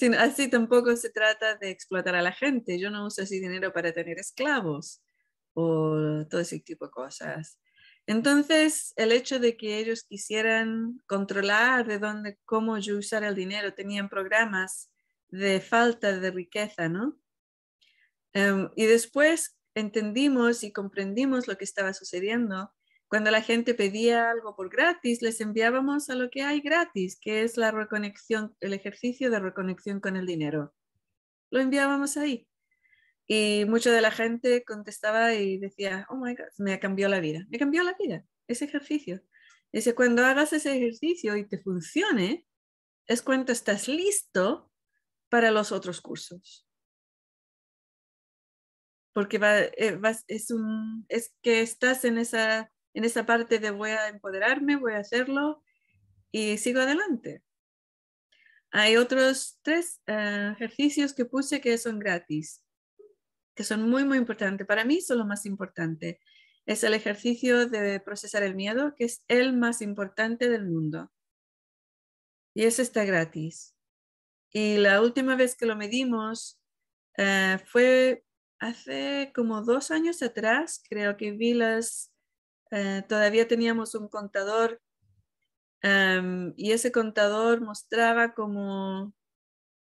[0.00, 2.78] Sin, así tampoco se trata de explotar a la gente.
[2.78, 5.02] Yo no uso ese dinero para tener esclavos
[5.52, 7.58] o todo ese tipo de cosas.
[8.06, 13.74] Entonces, el hecho de que ellos quisieran controlar de dónde, cómo yo usar el dinero,
[13.74, 14.90] tenían programas
[15.28, 17.20] de falta de riqueza, ¿no?
[18.32, 22.72] Em, y después entendimos y comprendimos lo que estaba sucediendo.
[23.10, 27.42] Cuando la gente pedía algo por gratis, les enviábamos a lo que hay gratis, que
[27.42, 30.72] es la reconexión, el ejercicio de reconexión con el dinero.
[31.50, 32.46] Lo enviábamos ahí.
[33.26, 37.44] Y mucha de la gente contestaba y decía, oh my God, me cambió la vida.
[37.50, 39.20] Me cambió la vida ese ejercicio.
[39.72, 42.46] Dice, cuando hagas ese ejercicio y te funcione,
[43.08, 44.70] es cuando estás listo
[45.28, 46.64] para los otros cursos
[49.12, 53.90] porque va, eh, es, un, es que estás en esa, en esa parte de voy
[53.90, 55.62] a empoderarme, voy a hacerlo
[56.32, 57.42] y sigo adelante.
[58.72, 62.62] Hay otros tres eh, ejercicios que puse que son gratis,
[63.54, 64.66] que son muy, muy importantes.
[64.66, 66.20] Para mí son lo más importante.
[66.66, 71.10] Es el ejercicio de procesar el miedo, que es el más importante del mundo.
[72.54, 73.74] Y ese está gratis.
[74.52, 76.60] Y la última vez que lo medimos
[77.16, 78.24] eh, fue
[78.60, 82.09] hace como dos años atrás, creo que vi las,
[82.70, 84.80] eh, todavía teníamos un contador
[85.82, 89.14] em, y ese contador mostraba como,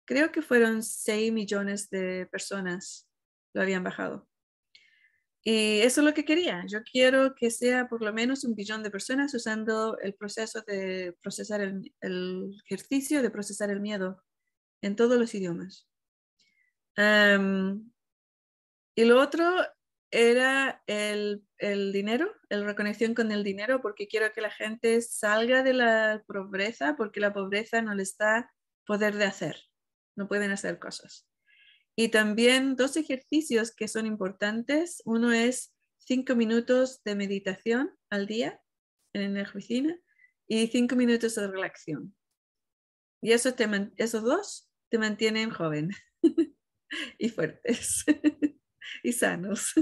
[0.04, 3.06] creo que fueron 6 millones de personas
[3.52, 4.28] lo habían bajado.
[5.42, 6.64] Y eso es lo que quería.
[6.66, 11.16] Yo quiero que sea por lo menos un billón de personas usando el proceso de
[11.22, 14.22] procesar el, ejercicio de procesar el miedo
[14.82, 15.88] en todos los idiomas.
[16.98, 17.90] Um,
[18.94, 19.50] y lo otro
[20.10, 25.62] era el, el dinero, la reconexión con el dinero, porque quiero que la gente salga
[25.62, 28.52] de la pobreza, porque la pobreza no les da
[28.86, 29.56] poder de hacer,
[30.16, 31.28] no pueden hacer cosas.
[31.96, 35.02] Y también dos ejercicios que son importantes.
[35.04, 38.60] Uno es cinco minutos de meditación al día
[39.12, 39.96] en la oficina
[40.48, 42.16] y cinco minutos de relación.
[43.22, 43.54] Y eso
[43.96, 45.90] esos dos te mantienen joven
[47.18, 48.04] y fuertes.
[49.02, 49.74] y sanos.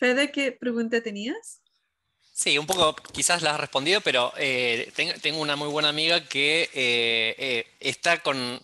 [0.00, 1.60] Fede, ¿qué pregunta tenías?
[2.32, 6.62] Sí, un poco quizás la has respondido, pero eh, tengo una muy buena amiga que
[6.72, 8.58] eh, eh, está con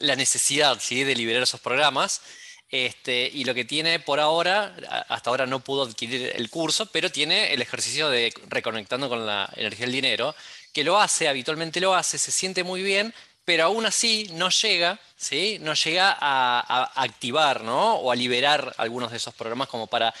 [0.00, 1.04] la necesidad ¿sí?
[1.04, 2.20] de liberar esos programas.
[2.68, 4.74] Este, y lo que tiene por ahora,
[5.08, 9.48] hasta ahora no pudo adquirir el curso, pero tiene el ejercicio de reconectando con la
[9.54, 10.34] energía del dinero,
[10.72, 13.14] que lo hace, habitualmente lo hace, se siente muy bien,
[13.46, 15.58] pero aún así no llega, ¿sí?
[15.60, 17.94] No llega a, activar, ¿no?
[17.94, 20.12] O a liberar algunos de esos programas como para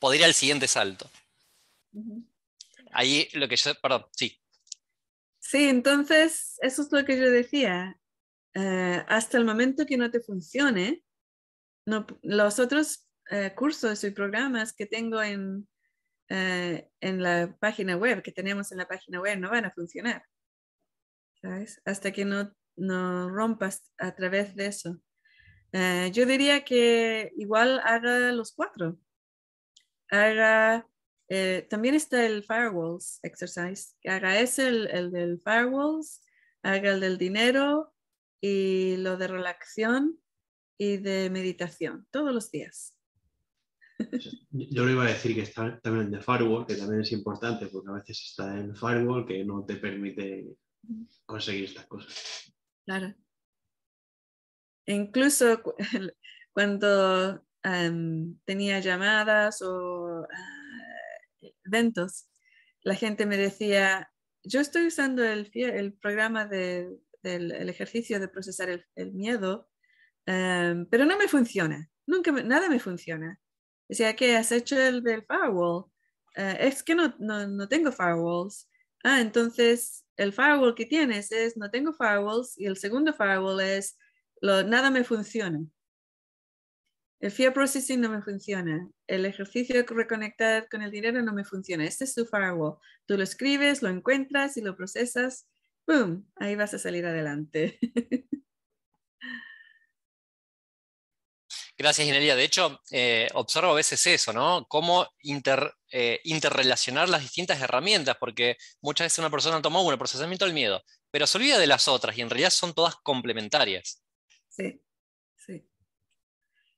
[0.00, 1.08] poder ir al siguiente salto.
[2.92, 4.36] Ahí lo que yo, perdón, sí.
[5.38, 7.96] Sí, entonces eso es lo que yo decía.
[8.54, 11.04] Eh, hasta el momento que no te funcione,
[11.86, 15.68] no, los otros eh, cursos y programas que tengo en,
[16.28, 20.24] eh, en la página web, que tenemos en la página web, no van a funcionar.
[21.40, 21.80] ¿sabes?
[21.84, 25.00] Hasta que no no rompas a través de eso.
[25.72, 28.98] Yo diría que igual haga los cuatro.
[30.10, 30.88] Haga,
[31.28, 36.22] eh, también está el firewalls exercise, haga ese, el, del firewalls,
[36.62, 37.94] haga el del dinero
[38.40, 40.18] y lo de relación
[40.78, 42.98] y de meditación, todos los días.
[44.50, 47.66] Yo le iba a decir que está también el de firewall, que también es importante,
[47.66, 50.56] porque a veces está el firewall que no te permite
[51.26, 52.52] conseguir estas cosas.
[52.84, 53.14] Claro.
[54.86, 55.62] incluso
[56.52, 62.28] cuando tenía llamadas o ah, eventos,
[62.82, 64.10] la gente me decía,
[64.42, 65.50] yo estoy usando el,
[66.00, 69.68] programa del ejercicio de procesar el, miedo,
[70.24, 73.40] pero no me funciona, nunca nada me funciona.
[73.88, 75.86] Decía, ¿qué has hecho el del firewall?
[76.36, 78.68] Ah, es que no, no, no tengo firewalls.
[79.02, 83.98] Ah, entonces el firewall que tienes es no tengo firewalls y el segundo firewall es
[84.40, 85.60] lo, nada me funciona.
[87.20, 88.88] El fear processing no me funciona.
[89.06, 91.84] El ejercicio de reconectar con el dinero no me funciona.
[91.84, 92.78] Este es tu firewall.
[93.06, 95.46] Tú lo escribes, lo encuentras y lo procesas.
[95.86, 96.30] ¡Boom!
[96.36, 97.78] Ahí vas a salir adelante.
[101.76, 102.36] Gracias, Inelia.
[102.36, 104.66] De hecho, eh, observo a veces eso, ¿no?
[104.68, 105.06] Cómo
[105.92, 110.54] eh, interrelacionar las distintas herramientas, porque muchas veces una persona toma uno, el procesamiento del
[110.54, 114.02] miedo, pero se olvida de las otras y en realidad son todas complementarias.
[114.48, 114.82] Sí.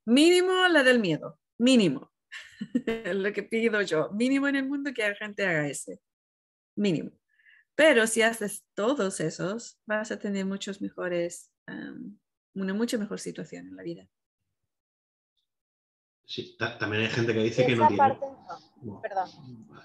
[0.07, 2.13] Mínimo la del miedo, mínimo.
[3.15, 6.01] Lo que pido yo, mínimo en el mundo que la gente haga ese.
[6.77, 7.13] Mínimo.
[7.75, 12.19] Pero si haces todos esos, vas a tener muchos mejores um,
[12.55, 14.09] una mucha mejor situación en la vida.
[16.25, 18.19] Sí, ta- también hay gente que dice que no tiene.
[18.83, 19.29] no, perdón.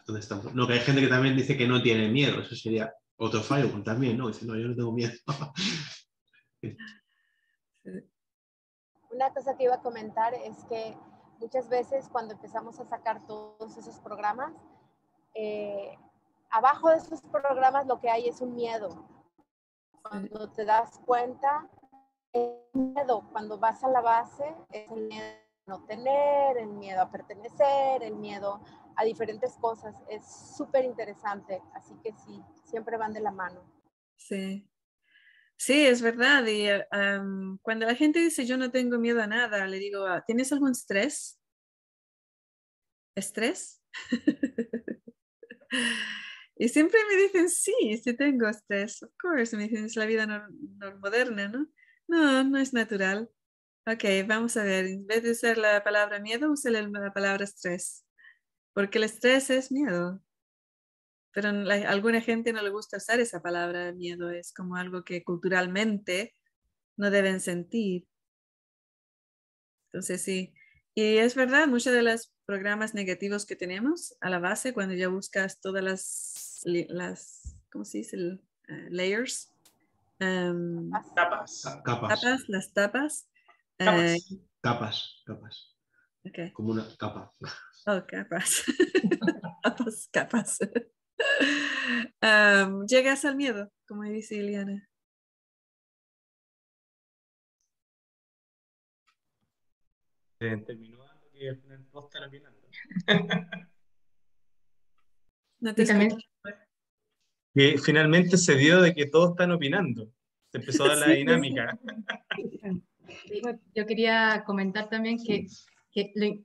[0.06, 0.54] ¿dónde estamos?
[0.54, 2.42] No, que hay gente que también dice que no tiene miedo.
[2.42, 4.28] Eso sería otro firewall también, ¿no?
[4.28, 5.14] Dice, no, yo no tengo miedo.
[9.18, 10.96] Una cosa que iba a comentar es que
[11.40, 14.54] muchas veces cuando empezamos a sacar todos esos programas,
[15.34, 15.98] eh,
[16.52, 19.08] abajo de esos programas lo que hay es un miedo.
[20.04, 21.68] Cuando te das cuenta,
[22.32, 25.26] el miedo, cuando vas a la base, es el miedo
[25.66, 28.62] a no tener, el miedo a pertenecer, el miedo
[28.96, 29.96] a diferentes cosas.
[30.10, 33.62] Es súper interesante, así que sí, siempre van de la mano.
[34.16, 34.70] Sí.
[35.58, 36.46] Sí, es verdad.
[36.48, 40.24] Y am, cuando la gente dice yo no tengo miedo a nada, le digo, "Ah,
[40.26, 41.40] ¿tienes algún estrés?
[43.16, 43.82] ¿Estrés?
[46.58, 49.04] y siempre me dicen, sí, sí tengo estrés.
[49.04, 51.68] Of course, me dicen, es la vida nor- moderna, ¿no?
[52.08, 53.30] No, no es natural.
[53.88, 54.86] Ok, vamos a ver.
[54.88, 58.06] En vez de usar la palabra miedo, use la la palabra estrés.
[58.74, 60.22] Porque el estrés es miedo.
[61.38, 65.04] Pero la- a alguna gente no le gusta usar esa palabra miedo, es como algo
[65.04, 66.34] que culturalmente
[66.98, 68.08] no deben sentir.
[69.92, 70.56] Entonces sí,
[70.96, 75.10] y es verdad, muchos de los programas negativos que tenemos a la base, cuando ya
[75.10, 78.18] buscas todas las, las ¿cómo se dice?
[78.18, 79.54] Eh, layers,
[80.18, 81.62] em, Tapas.
[81.86, 83.30] Capas, tapas, las tapas.
[83.78, 84.12] Capas.
[84.12, 84.20] eh,
[84.60, 85.78] capas, capas.
[86.26, 86.52] ok.
[86.54, 87.32] Como una capa.
[87.86, 88.64] Oh, capas.
[89.62, 90.58] capas, capas.
[92.88, 94.88] Llegas al miedo, como dice Ileana.
[100.40, 102.54] Eh, terminó dando que al final.
[105.60, 106.28] No te también- escucho.
[107.56, 110.14] Que finalmente se dio de que todos están opinando.
[110.52, 111.80] Se empezó a dar la Sí, dinámica.
[113.26, 113.42] Sí,
[113.74, 115.48] Yo quería comentar también que,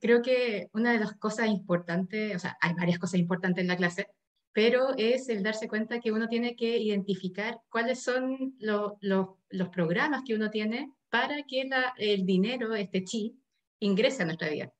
[0.01, 3.77] creo que una de las cosas importantes, o sea, hay varias cosas importantes en la
[3.77, 4.07] clase,
[4.53, 9.69] pero es el darse cuenta que uno tiene que identificar cuáles son lo- lo- los
[9.71, 13.35] programas que uno tiene para que la- el dinero, este chi,
[13.81, 14.73] ingrese a nuestra vida.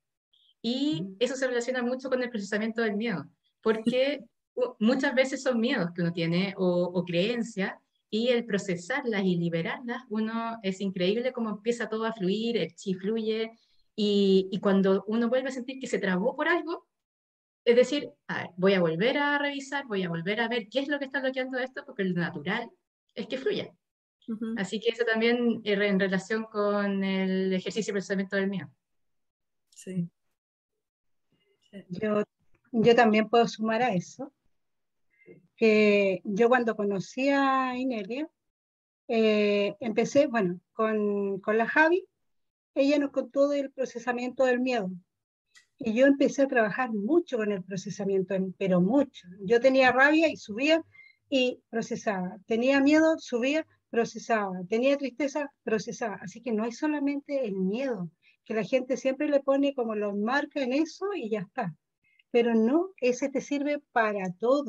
[0.61, 3.27] Y eso se relaciona mucho con el procesamiento del miedo,
[3.61, 4.25] porque
[4.79, 7.75] muchas veces son miedos que uno tiene o, o creencias,
[8.11, 12.93] y el procesarlas y liberarlas, uno es increíble cómo empieza todo a fluir, el chi
[12.93, 13.51] fluye,
[13.97, 16.87] y, y cuando uno vuelve a sentir que se trabó por algo,
[17.65, 20.81] es decir, a ver, voy a volver a revisar, voy a volver a ver qué
[20.81, 22.71] es lo que está bloqueando esto, porque lo natural
[23.15, 23.73] es que fluya.
[24.57, 28.71] Así que eso también eh, en relación con el ejercicio de procesamiento del miedo.
[29.71, 30.09] Sí.
[31.89, 32.23] Yo,
[32.71, 34.33] yo también puedo sumar a eso,
[35.57, 38.29] que yo cuando conocí a Inelia,
[39.09, 42.07] eh, empecé, bueno, con, con la Javi,
[42.75, 44.91] ella nos contó del procesamiento del miedo.
[45.85, 49.27] Y yo empecé a trabajar mucho con el procesamiento, en- pero mucho.
[49.45, 50.83] Yo tenía rabia y subía
[51.29, 52.37] y procesaba.
[52.47, 54.61] Tenía miedo, subía, procesaba.
[54.69, 56.17] Tenía tristeza, procesaba.
[56.23, 58.11] Así que no hay solamente el miedo,
[58.45, 61.75] que la gente siempre le pone como lo marca en eso y ya está.
[62.31, 64.65] Pero no, ese te sirve para todo.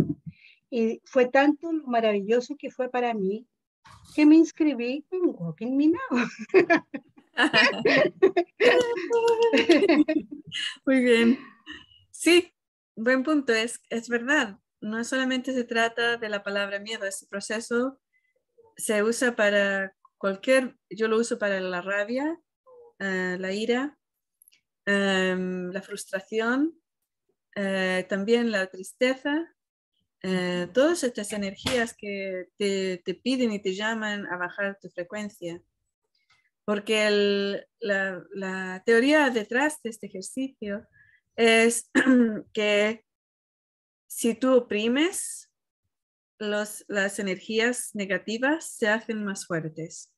[0.69, 3.45] Y fue tanto lo maravilloso que fue para mí
[4.15, 5.91] que me inscribí en Walking Me.
[10.85, 11.39] Muy bien.
[12.11, 12.53] Sí,
[12.95, 13.53] buen punto.
[13.53, 14.59] Es, es verdad.
[14.81, 17.05] No solamente se trata de la palabra miedo.
[17.05, 17.99] Este proceso
[18.77, 22.39] se usa para cualquier, yo lo uso para la rabia,
[22.99, 23.97] eh, la ira,
[24.85, 26.79] em, la frustración,
[27.55, 29.49] eh, también la tristeza.
[30.23, 35.61] eh, todas estas energías que te, te piden y te llaman a bajar tu frecuencia.
[36.65, 40.87] Porque la, teoría detrás de este ejercicio
[41.35, 41.89] es
[42.53, 43.05] que
[44.07, 45.49] si tú oprimes,
[46.39, 50.13] las energías negativas se hacen más fuertes.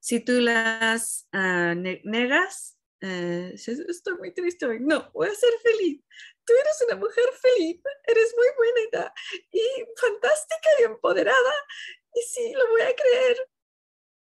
[0.00, 5.52] Si tú las ah, ne- negas, dices, estoy muy triste hoy, no, voy a ser
[5.62, 6.02] feliz.
[6.44, 9.12] Tú eres una mujer feliz, eres muy bonita
[9.52, 9.60] y
[10.00, 11.54] fantástica y empoderada.
[12.14, 13.48] Y sí, lo voy a creer.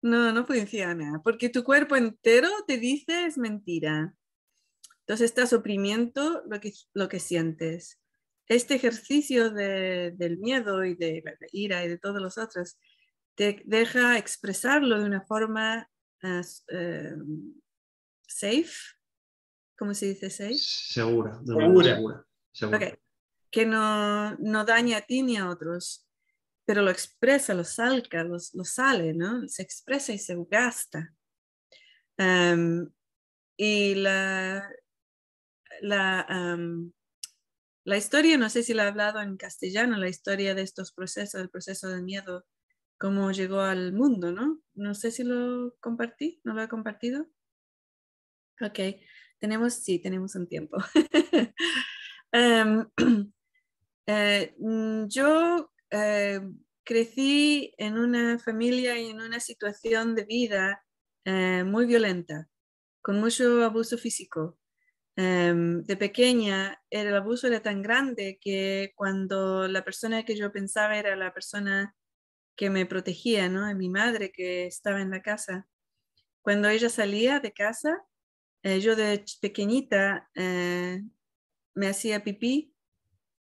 [0.03, 4.13] No, no funciona, porque tu cuerpo entero te dice es mentira.
[4.99, 7.99] Entonces estás oprimiendo lo que, lo que sientes.
[8.47, 12.77] Este ejercicio de- del miedo y de la ira y de todos los otros
[13.35, 15.89] te deja expresarlo de una forma
[16.21, 17.15] s- eh,
[18.27, 18.71] safe.
[19.77, 20.55] ¿Cómo se dice safe?
[21.45, 21.61] Segura.
[21.93, 22.25] Segura.
[22.51, 22.99] segura.
[23.49, 26.05] Que no, no daña a ti ni a otros.
[26.65, 29.47] Pero lo expresa, lo salga, lo, sale, ¿no?
[29.47, 31.13] Se expresa y se gasta.
[33.57, 34.69] y la,
[35.81, 36.57] la,
[37.85, 41.41] la historia, no sé si la he hablado en castellano, la historia de estos procesos,
[41.41, 42.45] el proceso de miedo,
[42.97, 44.61] cómo llegó al mundo, ¿no?
[44.73, 47.27] No sé si lo compartí, ¿no lo he compartido?
[48.61, 48.79] Ok,
[49.39, 50.77] tenemos, sí, tenemos un tiempo.
[52.35, 52.83] Em,
[54.07, 56.41] eh, mm, yo eh,
[56.83, 60.83] crecí en una familia y en una situación de vida
[61.23, 62.49] eh, muy violenta,
[63.01, 64.57] con mucho abuso físico.
[65.15, 70.97] Em, de pequeña el abuso era tan grande que cuando la persona que yo pensaba
[70.97, 71.95] era la persona
[72.55, 73.73] que me protegía, ¿no?
[73.75, 75.67] Mi madre que estaba en la casa.
[76.41, 78.03] Cuando ella salía de casa,
[78.63, 80.29] eh, yo de pequeñita
[81.75, 82.73] me hacía pipí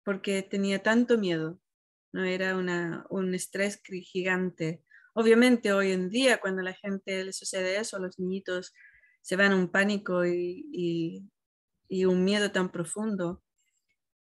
[0.05, 1.60] porque tenía tanto miedo,
[2.13, 2.25] ¿no?
[2.25, 4.85] Era una, un estrés gigante.
[5.15, 8.73] Obviamente hoy en día cuando a la gente le sucede eso, los niñitos
[9.23, 11.29] se van a un pánico y,
[11.89, 13.43] y, un miedo tan profundo,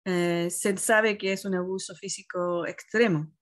[0.05, 3.33] eh, se sabe que es un abuso físico extremo.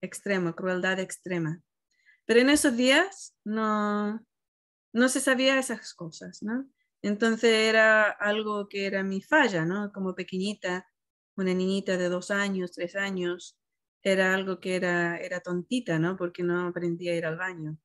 [0.00, 1.60] extremo, crueldad extrema.
[2.26, 4.20] Pero en esos días no,
[4.92, 6.68] no se sabía esas cosas, ¿no?
[7.02, 9.92] Entonces era algo que era mi falla, ¿no?
[9.92, 10.86] Como pequeñita,
[11.38, 13.56] una niñita de dos años, tres años,
[14.02, 16.16] era algo que era, era tontita, ¿no?
[16.16, 17.78] Porque no aprendía a ir al baño.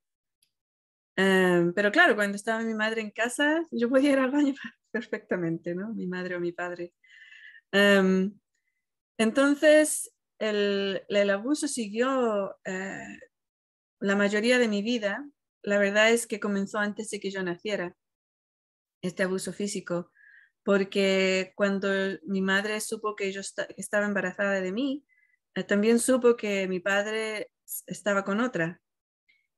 [1.16, 4.54] Em, pero claro, cuando estaba mi madre en casa, yo podía ir al baño
[4.92, 5.94] perfectamente, ¿no?
[5.94, 6.94] Mi madre o mi padre.
[7.72, 8.34] Em,
[9.18, 13.20] entonces, el, abuso siguió eh,
[14.00, 15.30] la mayoría de mi vida.
[15.62, 17.96] La verdad es que comenzó antes de que yo naciera,
[19.02, 20.12] este abuso físico,
[20.64, 21.90] porque cuando
[22.26, 23.42] mi madre supo que yo
[23.78, 25.06] estaba embarazada de mí,
[25.56, 27.52] eh, también supo que mi padre
[27.88, 28.82] estaba con otra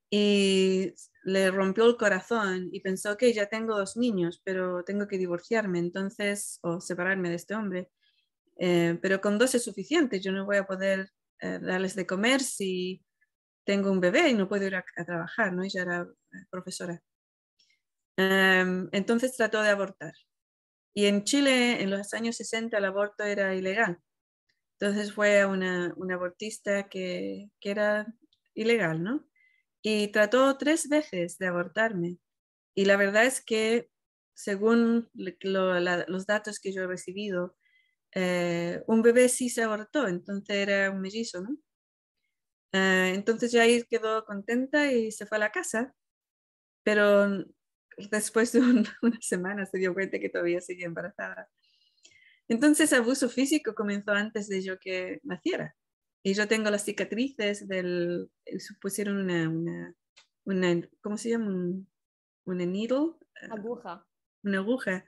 [0.10, 0.94] y
[1.24, 5.80] le rompió el corazón y pensó que ya tengo dos niños, pero tengo que divorciarme
[5.80, 7.90] entonces o separarme de este hombre.
[8.58, 10.20] Eh, pero con dos es suficiente.
[10.22, 13.04] Yo no voy a poder eh, darles de comer si
[13.66, 15.64] tengo un bebé y no puedo ir a, trabajar, ¿no?
[15.64, 16.08] Ella era
[16.50, 17.02] profesora.
[18.18, 20.14] Em, entonces trató de abortar.
[20.96, 24.00] Y en Chile, en los años 60, el aborto era ilegal.
[24.80, 28.08] Entonces fue una, una abortista que, que, era
[28.56, 29.28] ilegal, ¿no?
[29.84, 32.20] Y trató tres veces de abortarme.
[32.76, 33.90] Y la verdad es que,
[34.36, 37.58] según los datos que yo he recibido,
[38.16, 41.58] eh, un bebé sí se abortó, entonces era un mellizo, ¿no?
[42.74, 45.96] Eh, entonces ya ahí quedó contenta y se fue a la casa,
[46.84, 47.46] pero
[48.12, 48.60] después de
[49.02, 51.50] una semana se dio cuenta que todavía seguía embarazada.
[52.48, 55.76] Entonces abuso físico comenzó antes de yo que naciera.
[56.24, 58.30] Y yo tengo las cicatrices del,
[58.82, 59.94] pusieron una, una,
[60.44, 61.86] una ¿cómo se llama?
[62.46, 63.14] una needle.
[63.50, 64.08] Aguja.
[64.44, 65.06] Una aguja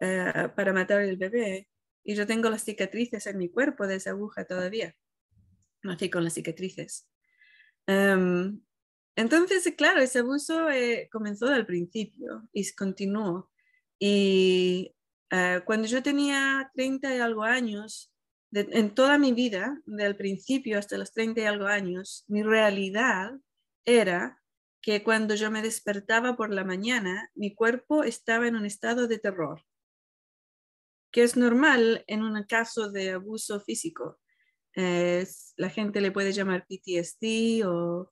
[0.00, 1.68] eh, para matar al bebé
[2.04, 4.94] y yo tengo las cicatrices en mi cuerpo de esa aguja todavía.
[5.82, 7.08] Nací con las cicatrices.
[7.86, 8.60] Em,
[9.16, 13.50] entonces, claro, ese abuso eh, comenzó al principio y continuó.
[13.98, 14.94] Y
[15.30, 18.12] eh, cuando yo tenía 30 y algo años,
[18.52, 23.32] en toda mi vida, del principio hasta los 30 y algo años, mi realidad
[23.84, 24.40] era
[24.80, 29.18] que cuando yo me despertaba por la mañana, mi cuerpo estaba en un estado de
[29.18, 29.64] terror
[31.14, 34.18] que es normal en un caso de abuso físico.
[34.74, 38.10] la gente le puede llamar PTSD o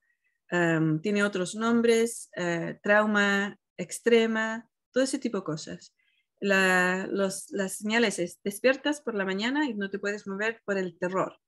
[0.52, 5.94] um, tiene otros nombres, uh, trauma extrema, todo ese tipo de cosas.
[6.40, 11.38] las señales es despiertas por la mañana y no te puedes mover por el terror.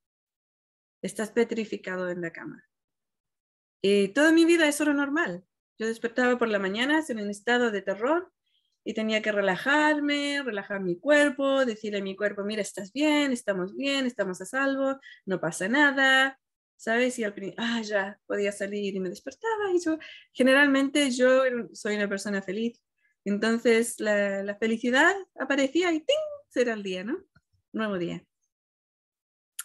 [1.03, 2.65] Estás petrificado en la cama.
[3.83, 5.45] Y toda mi vida eso era normal.
[5.79, 8.33] Yo despertaba por la mañana en un estado de terror
[8.85, 13.75] y tenía que relajarme, relajar mi cuerpo, decirle a mi cuerpo, mira, estás bien, estamos
[13.75, 16.39] bien, estamos a salvo, no pasa nada,
[16.77, 17.19] ¿sabes?
[17.19, 19.99] Y al principio, ah, ya, podía salir y me despertaba y yo,
[20.33, 22.81] generalmente yo soy una persona feliz,
[23.25, 26.17] entonces la, felicidad aparecía y ¡ting!
[26.49, 27.19] será el día, ¿no?
[27.73, 28.25] Nuevo día.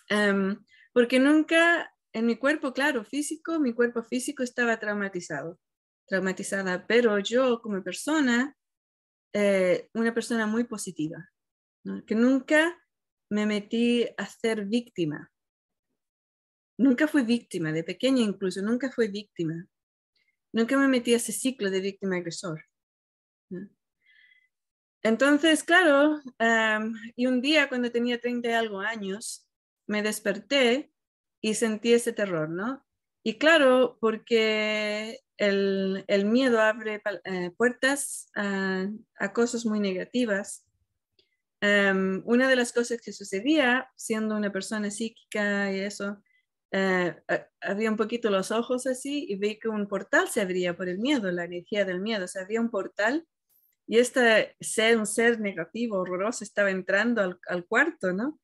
[0.09, 0.57] Em,
[0.93, 5.59] porque nunca en mi cuerpo, claro, físico, mi cuerpo físico estaba traumatizado,
[6.07, 8.55] traumatizada, pero yo como persona
[9.33, 11.29] eh, una persona muy positiva,
[12.07, 12.75] que nunca
[13.29, 15.31] me metí a ser víctima.
[16.79, 19.67] Nunca fui víctima, de pequeña incluso, nunca fui víctima.
[20.53, 22.63] Nunca me metí a ese ciclo de víctima-agresor.
[25.03, 26.21] Entonces, claro,
[27.17, 29.45] y un día cuando tenía 30 y algo años,
[29.87, 30.89] me desperté
[31.41, 32.85] y sentí ese terror, ¿no?
[33.23, 40.65] Y claro, porque el, miedo abre eh, puertas a, a, cosas muy negativas.
[41.61, 46.23] Una de las cosas que sucedía, siendo una persona psíquica y eso,
[46.73, 50.89] uh, había un poquito los ojos así y vi que un portal se abría por
[50.89, 52.25] el miedo, la energía del miedo.
[52.25, 53.27] O sea, había un portal
[53.87, 58.39] y este ser, un ser negativo, horroroso, estaba entrando al, al cuarto, ¿no?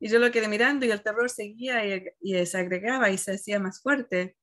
[0.00, 3.34] Y yo lo quedé mirando y el terror seguía y, y, se agregaba y se
[3.34, 4.36] hacía más fuerte.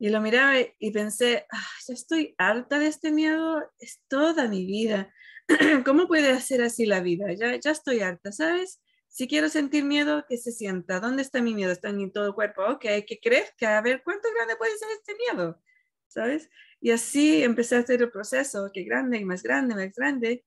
[0.00, 4.66] Y lo miraba y pensé, ah, ya estoy harta de este miedo, es toda mi
[4.66, 5.12] vida.
[5.84, 7.32] ¿Cómo puede hacer así la vida?
[7.34, 8.80] Ya, ya estoy harta, ¿sabes?
[9.18, 11.00] Si quiero sentir miedo, que se sienta.
[11.00, 11.72] ¿Dónde está mi miedo?
[11.72, 12.62] Está en todo el cuerpo.
[12.64, 12.82] Ok.
[12.82, 15.60] Que a ver, ¿cuánto grande puede ser este miedo?
[16.06, 16.48] ¿Sabes?
[16.80, 20.46] Y así empecé a hacer el proceso, que grande y más grande, más grande.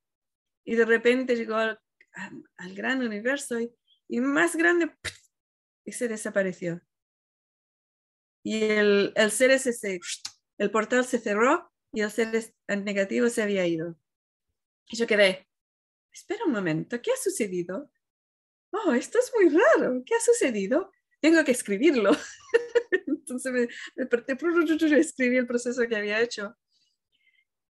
[0.64, 1.80] Y de repente llegó al,
[2.74, 3.76] gran universo y,
[4.08, 4.90] y más grande
[5.84, 6.82] y se desapareció.
[8.42, 10.00] Y el, el ser ese,
[10.60, 13.98] el portal se cerró y el ser negativo se había ido.
[14.88, 15.50] Y yo quedé,
[16.14, 17.92] espera un momento, ¿qué ha sucedido?
[18.72, 20.92] Oh, esto es muy raro, ¿qué ha sucedido?
[21.20, 22.12] Tengo que escribirlo.
[23.08, 26.56] Entonces me, me escribí el proceso que había hecho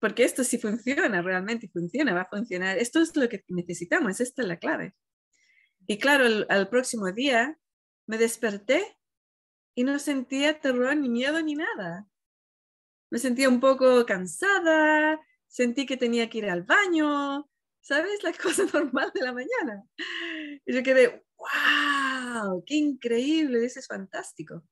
[0.02, 2.80] porque esto sí funciona, realmente funciona, va a funcionar.
[2.80, 4.96] Esto es lo que necesitamos, esta es la clave.
[5.86, 7.56] Y claro, al próximo día
[8.08, 8.98] me desperté
[9.76, 12.08] y no sentía terror ni miedo ni nada.
[13.12, 17.48] Me sentía un poco cansada, sentí que tenía que ir al baño,
[17.82, 18.24] ¿sabes?
[18.24, 19.84] La cosa normal de la mañana.
[20.66, 24.64] Y yo quedé, wow, qué increíble, eso es fantástico.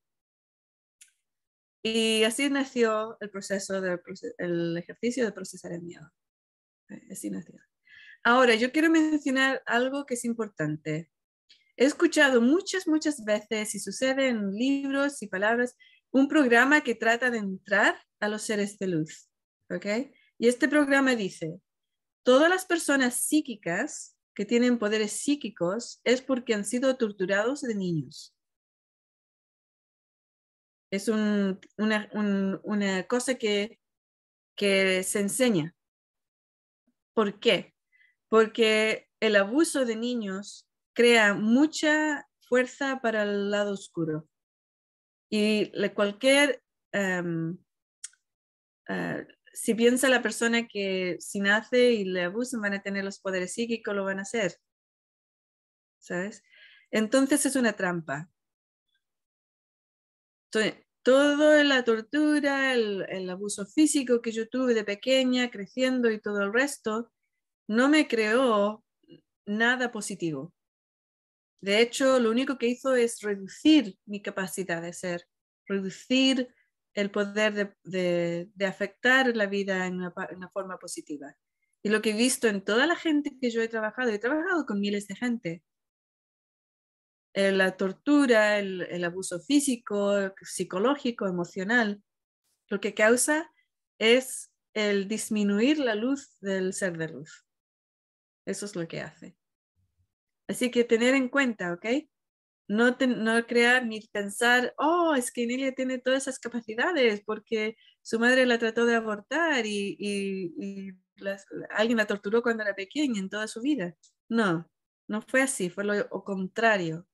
[1.82, 4.00] Y así nació el proceso del
[4.38, 6.12] el ejercicio de procesar el miedo.
[6.90, 7.56] Eh, así nació.
[8.24, 11.10] Ahora, yo quiero mencionar algo que es importante.
[11.78, 15.78] He escuchado muchas, muchas veces, y sucede en libros y palabras,
[16.12, 19.30] un programa que trata de entrar a los seres de luz.
[19.70, 19.86] ¿ok?
[20.38, 21.60] Y este programa dice,
[22.24, 28.36] todas las personas psíquicas que tienen poderes psíquicos es porque han sido torturados de niños
[30.92, 31.60] es una,
[33.08, 33.80] cosa que,
[34.58, 35.76] se enseña.
[37.14, 37.76] ¿Por qué?
[38.28, 44.28] Porque el abuso de niños crea mucha fuerza para el lado oscuro.
[45.30, 46.64] Y cualquier,
[46.94, 47.58] um,
[48.90, 49.24] uh,
[49.62, 53.54] si piensa la persona que si nace y le abusan van a tener los poderes
[53.54, 54.56] psíquicos, lo van a hacer.
[56.00, 56.44] ¿Sabes?
[56.92, 58.30] Entonces es una trampa.
[60.46, 66.22] Entonces, toda la tortura, el, el, abuso físico que yo tuve de pequeña, creciendo y
[66.22, 67.12] todo el resto,
[67.68, 68.86] no me creó
[69.46, 70.54] nada positivo.
[71.60, 75.28] De hecho, lo único que hizo es reducir mi capacidad de ser,
[75.68, 76.48] reducir
[77.00, 81.36] el poder de, afectar la vida en una, forma positiva.
[81.82, 84.66] Y lo que he visto en toda la gente que yo he trabajado, he trabajado
[84.66, 85.64] con miles de gente,
[87.34, 92.04] eh, la tortura, el, abuso físico, psicológico, emocional,
[92.68, 93.50] lo que causa
[93.98, 97.46] es el disminuir la luz del ser de luz.
[98.46, 99.38] Eso es lo que hace.
[100.48, 101.86] Así que tener en cuenta, ¿ok?
[102.70, 108.20] No, no crear ni pensar, oh, es que Nelia tiene todas esas capacidades porque su
[108.20, 110.96] madre la trató de abortar y,
[111.72, 113.96] alguien la torturó cuando era pequeña en toda su vida.
[114.30, 114.70] No,
[115.08, 117.08] no fue así, fue lo contrario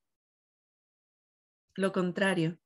[1.76, 2.58] lo contrario.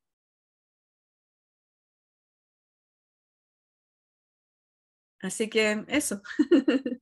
[5.21, 6.21] Así que eso,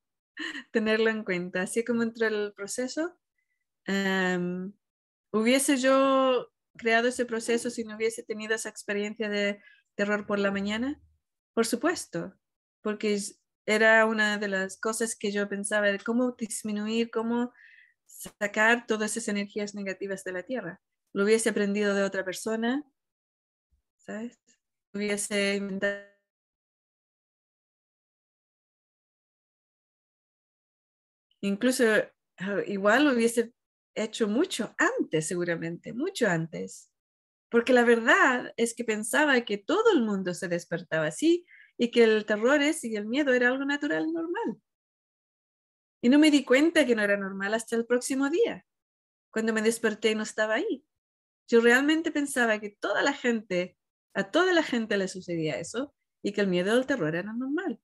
[0.72, 1.62] tenerlo en cuenta.
[1.64, 3.18] Así como entre el proceso,
[3.88, 4.74] um,
[5.40, 9.62] hubiese yo creado ese proceso si no hubiese tenido esa experiencia de
[9.96, 11.02] terror por la mañana?
[11.54, 12.34] Por supuesto,
[12.82, 13.20] porque
[13.66, 17.52] era una de las cosas que yo pensaba cómo disminuir, cómo
[18.06, 20.82] sacar todas esas energías negativas de la Tierra
[21.18, 22.84] lo hubiese aprendido de otra persona,
[23.98, 24.40] ¿sabes?
[24.94, 26.06] Hubiese inventado.
[31.42, 31.84] Incluso
[32.38, 33.52] ah, igual hubiese
[34.04, 36.92] hecho mucho antes, seguramente, mucho antes.
[37.50, 41.46] Porque la verdad es que pensaba que todo el mundo se despertaba así
[41.78, 44.62] y que el terror es y el miedo era algo natural y normal.
[46.02, 48.66] Y no me di cuenta que no era normal hasta el próximo día,
[49.32, 50.86] cuando me desperté y no estaba ahí.
[51.48, 53.78] Yo realmente pensaba que toda la gente,
[54.14, 57.80] a toda la gente le sucedía eso y que el miedo al terror era normal.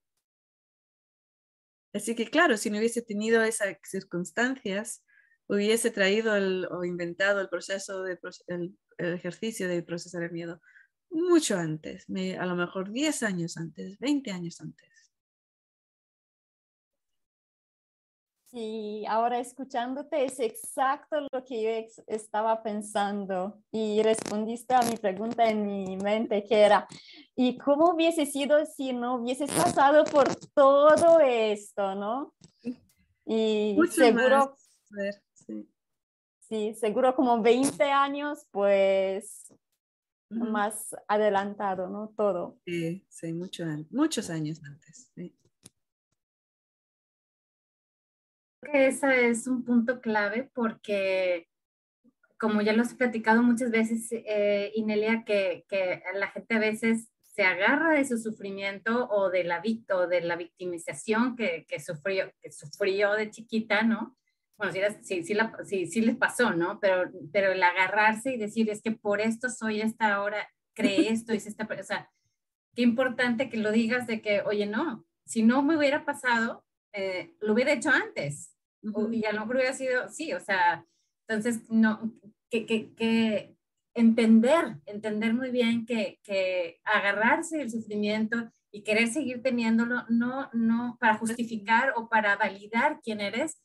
[1.93, 5.03] Así que claro, si no hubiese tenido esas circunstancias,
[5.47, 8.17] hubiese traído el, o inventado el proceso de
[8.47, 10.61] el, el ejercicio de procesar el miedo
[11.09, 12.07] mucho antes,
[12.39, 14.89] a lo mejor 10 años antes, 20 años antes.
[18.53, 25.49] Sí, ahora escuchándote es exacto lo que yo estaba pensando y respondiste a mi pregunta
[25.49, 26.87] en mi mente que era,
[27.35, 32.33] ¿y cómo hubiese sido si no hubieses pasado por todo esto, no?
[33.25, 34.53] Y seguro,
[35.45, 35.69] sí.
[36.39, 36.73] sí.
[36.75, 39.53] seguro como 20 años, pues
[40.29, 42.13] más adelantado, ¿no?
[42.15, 42.57] Todo.
[42.65, 45.11] Sí, sí, mucho, muchos años antes.
[45.15, 45.35] Sí.
[48.71, 51.49] Ese es un punto clave porque,
[52.39, 57.09] como ya lo he platicado muchas veces, eh, Inelia, que, que, la gente a veces
[57.21, 59.61] se agarra de su sufrimiento o de la,
[59.93, 64.15] o de la victimización que, que, sufrió, que sufrió de chiquita, ¿no?
[64.57, 65.35] Bueno, sí, sí,
[65.65, 66.79] sí, sí, les pasó, ¿no?
[66.79, 71.33] Pero, pero el agarrarse y decir, es que por esto soy esta hora, cree esto,
[71.33, 72.09] es esta, o sea,
[72.75, 77.33] qué importante que lo digas de que, oye, no, si no me hubiera pasado, eh,
[77.39, 78.55] lo hubiera hecho antes.
[79.11, 80.85] y a lo mejor hubiera sido, sí, o sea,
[81.27, 82.13] entonces, no,
[82.49, 83.55] que, que, que
[83.95, 90.97] entender, entender muy bien que, que agarrarse del sufrimiento y querer seguir teniéndolo, no, no
[90.99, 93.61] para justificar o para validar quién eres,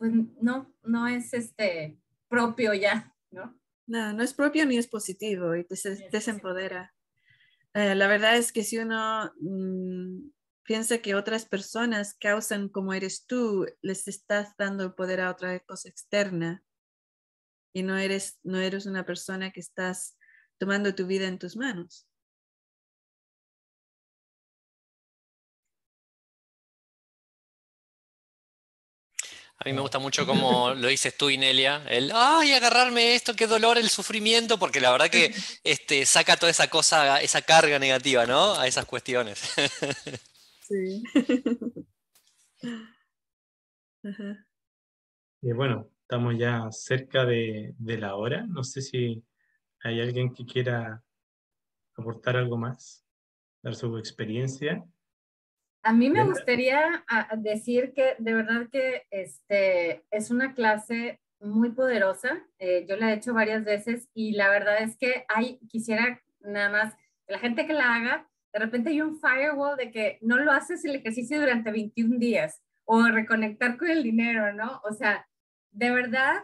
[0.00, 3.60] pues no, no es este propio ya, ¿no?
[3.86, 5.76] No, no es propio ni es positivo y te
[6.10, 6.94] desempodera.
[7.74, 10.30] Eh, la verdad es que si uno mm,
[10.62, 15.60] piensa que otras personas causan como eres tú, les estás dando el poder a otra
[15.60, 16.64] cosa externa
[17.74, 20.16] y no eres, no eres una persona que estás
[20.58, 22.08] tomando tu vida en tus manos.
[29.62, 33.46] A mí me gusta mucho como lo dices tú, Inelia, el, ay, agarrarme esto, qué
[33.46, 35.34] dolor, el sufrimiento, porque la verdad que
[35.64, 38.54] este, saca toda esa cosa, esa carga negativa, ¿no?
[38.54, 39.42] A esas cuestiones.
[40.70, 41.02] Sí.
[45.42, 48.46] Y bueno, estamos ya cerca de, de la hora.
[48.46, 49.24] No sé si
[49.82, 51.02] hay alguien que quiera
[51.96, 53.04] aportar algo más,
[53.62, 54.84] dar su experiencia.
[55.82, 61.70] A mí me gustaría ah, decir que de verdad que este, es una clase muy
[61.70, 62.46] poderosa.
[62.58, 66.68] Eh, yo la he hecho varias veces y la verdad es que hay, quisiera nada
[66.68, 66.94] más
[67.26, 70.52] que la gente que la haga, de repente hay un firewall de que no lo
[70.52, 74.80] haces el ejercicio durante 21 días o reconectar con el dinero, ¿no?
[74.84, 75.28] O sea,
[75.70, 76.42] de verdad,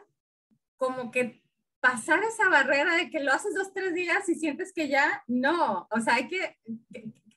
[0.77, 1.43] como que
[1.81, 5.89] pasar esa barrera de que lo haces dos, tres días y sientes que ya, no,
[5.91, 6.57] o sea, hay que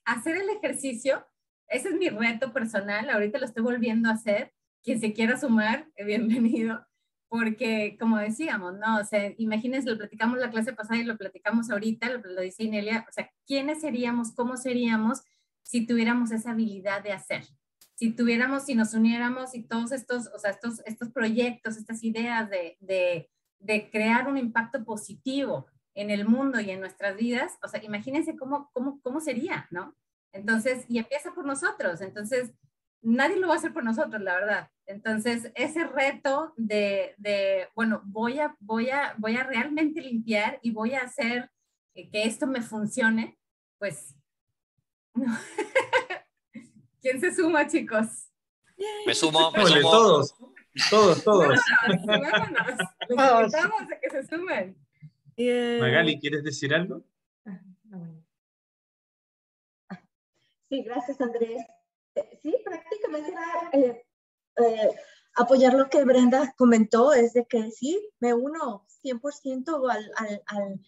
[0.05, 1.25] hacer el ejercicio
[1.69, 4.53] ese es mi reto personal, ahorita lo estoy volviendo a hacer.
[4.83, 6.85] Quien se quiera sumar, eh, bienvenido,
[7.27, 8.97] porque como decíamos, ¿no?
[8.99, 12.63] O sea, imagínense, lo platicamos la clase pasada y lo platicamos ahorita, lo, lo dice
[12.63, 15.21] Inelia, o sea, ¿quiénes seríamos, cómo seríamos
[15.61, 17.43] si tuviéramos esa habilidad de hacer?
[17.93, 22.49] Si tuviéramos, si nos uniéramos y todos estos, o sea, estos, estos proyectos, estas ideas
[22.49, 27.67] de, de, de crear un impacto positivo en el mundo y en nuestras vidas, o
[27.67, 29.95] sea, imagínense cómo, cómo, cómo sería, ¿no?
[30.31, 32.01] Entonces, y empieza por nosotros.
[32.01, 32.51] Entonces,
[33.01, 34.69] nadie lo va a hacer por nosotros, la verdad.
[34.85, 40.93] Entonces, ese reto de, bueno, voy a, voy, a, voy a realmente limpiar y voy
[40.93, 41.49] a hacer
[41.93, 43.37] que esto me funcione,
[43.77, 44.15] pues,
[47.01, 48.29] ¿Quién se suma, chicos?
[49.05, 49.81] Me sumo, me sumo.
[49.81, 50.35] Todos,
[50.89, 51.59] todos, todos.
[53.15, 54.77] Vámonos, a que se sumen.
[55.79, 57.03] Magali, ¿quieres decir algo?
[60.69, 61.65] Sí, gracias Andrés.
[62.15, 64.05] Eh, sí, prácticamente era eh,
[64.57, 64.95] eh,
[65.35, 70.79] apoyar lo que Brenda comentó, es de que sí, me uno 100% al, al, al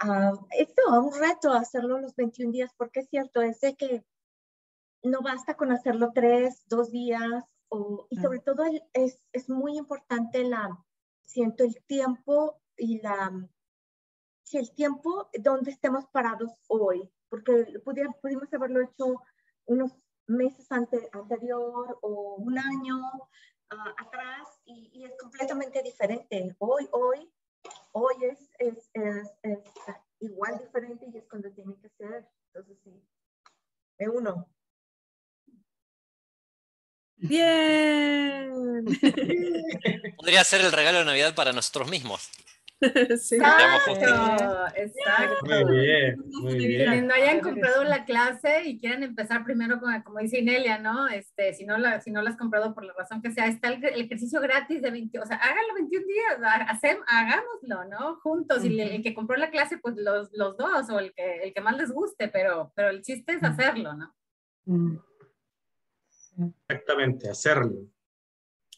[0.00, 4.04] a esto, a un reto, hacerlo los 21 días, porque es cierto, es de que
[5.02, 10.44] no basta con hacerlo tres, dos días, o, y sobre todo es, es muy importante
[10.44, 10.84] la,
[11.24, 13.32] siento el tiempo y la,
[14.44, 19.22] si el tiempo donde estemos parados hoy, porque pudimos haberlo hecho
[19.66, 19.92] unos
[20.26, 23.00] meses anterior o un año
[23.70, 26.54] ah, atrás y, es completamente diferente.
[26.58, 27.30] Hoy, hoy,
[27.92, 28.90] hoy es, es,
[29.42, 29.58] es,
[30.20, 32.28] igual diferente y es cuando tiene que ser.
[32.52, 33.02] Entonces, sí,
[33.98, 34.48] me uno.
[37.16, 38.84] Bien.
[40.16, 42.30] Podría ser el regalo de Navidad para nosotros mismos.
[43.18, 43.34] Sí.
[43.36, 45.46] Exacto, exacto.
[45.66, 50.20] Muy bien, muy Quienes no hayan comprado la clase y quieren empezar primero con, como
[50.20, 51.08] dice Inelia, ¿no?
[51.08, 53.68] Este, si no la, si no la has comprado por la razón que sea, está
[53.68, 58.16] el, el ejercicio gratis de 20, o sea, háganlo 21 días, hacem- hagámoslo, ¿no?
[58.20, 61.42] Juntos, y el, el que compró la clase, pues los, los dos, o el que,
[61.42, 64.14] el que más les guste, pero, pero el chiste es hacerlo, ¿no?
[66.68, 67.86] Exactamente, hacerlo.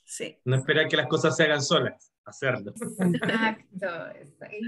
[0.04, 0.38] Sí.
[0.44, 2.72] No esperar que las cosas se hagan solas, hacerlo.
[2.98, 3.86] Exacto.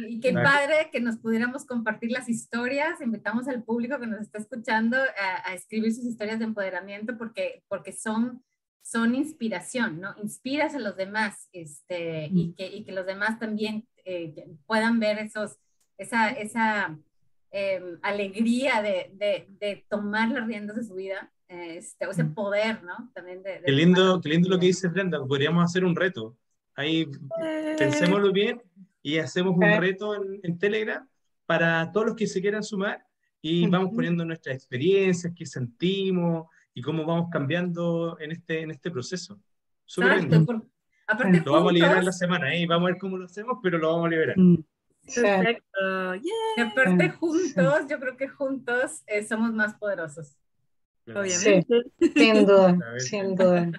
[0.09, 0.51] Y, qué Exacto.
[0.51, 3.01] padre que nos pudiéramos compartir las historias.
[3.01, 7.65] Invitamos al público que nos está escuchando a, a escribir sus historias de empoderamiento porque,
[7.69, 8.43] porque son,
[8.83, 10.15] son inspiración, ¿no?
[10.23, 14.35] Inspiras a los demás este, y, que, y que los demás también eh,
[14.67, 15.59] puedan ver esos,
[15.97, 16.99] esa, esa
[17.51, 22.83] em, alegría de, de, de tomar las riendas de su vida, este, o ese poder,
[22.83, 23.11] ¿no?
[23.15, 25.25] También de, de Qué lindo, qué lindo lo que dice Brenda.
[25.25, 26.37] Podríamos hacer un reto.
[26.75, 27.07] Ahí
[27.79, 28.63] pensémoslo bien
[29.03, 29.81] y hacemos un Ok.
[29.81, 31.07] reto en, en Telegram
[31.47, 33.05] para todos los que se quieran sumar
[33.41, 38.91] y vamos poniendo nuestras experiencias, qué sentimos y cómo vamos cambiando en este, en este
[38.91, 39.39] proceso.
[39.85, 40.47] Súper Exacto, lindo.
[40.47, 40.67] por-
[41.07, 42.65] aparte Lo vamos a liberar la semana ¿eh?
[42.67, 44.39] vamos a ver cómo lo hacemos, pero lo vamos a liberar.
[44.39, 44.57] Mm.
[45.05, 45.21] Sí.
[45.21, 46.15] Perfecto.
[46.15, 46.21] Yeah.
[46.57, 47.17] Y aparte, Sí.
[47.19, 50.37] juntos, yo creo que juntos eh, somos más poderosos.
[51.09, 51.83] Obviamente.
[52.15, 53.73] Sin duda, sin duda.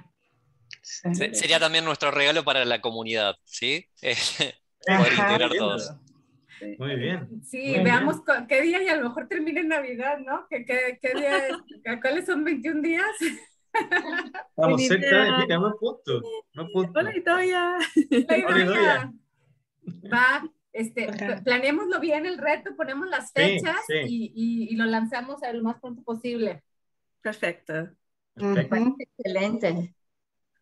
[0.83, 1.15] Sí.
[1.15, 3.87] Se- Sería también nuestro regalo para la comunidad, ¿sí?
[4.85, 5.93] Eh, Poder integrar todos.
[6.77, 7.41] Muy bien.
[7.45, 8.17] Sí, Muy veamos
[8.49, 10.45] qué día y a lo mejor termina en Navidad, ¿no?
[10.49, 11.55] ¿Qué, qué, qué día es?
[12.01, 13.05] ¿Cuáles son 21 días?
[14.49, 16.21] Estamos cerca mira, más puntos.
[16.53, 16.95] Más puntos.
[16.95, 17.77] Hola, Itoya.
[18.09, 19.13] La Hola, idea.
[20.13, 21.07] Va, este,
[21.43, 23.93] planeémoslo bien el reto, ponemos las Sí, fechas sí.
[24.05, 26.61] Y, y- y lo lanzamos lo más pronto posible.
[27.21, 27.89] Perfecto.
[28.35, 28.95] Perfecto.
[28.99, 29.95] Excelente.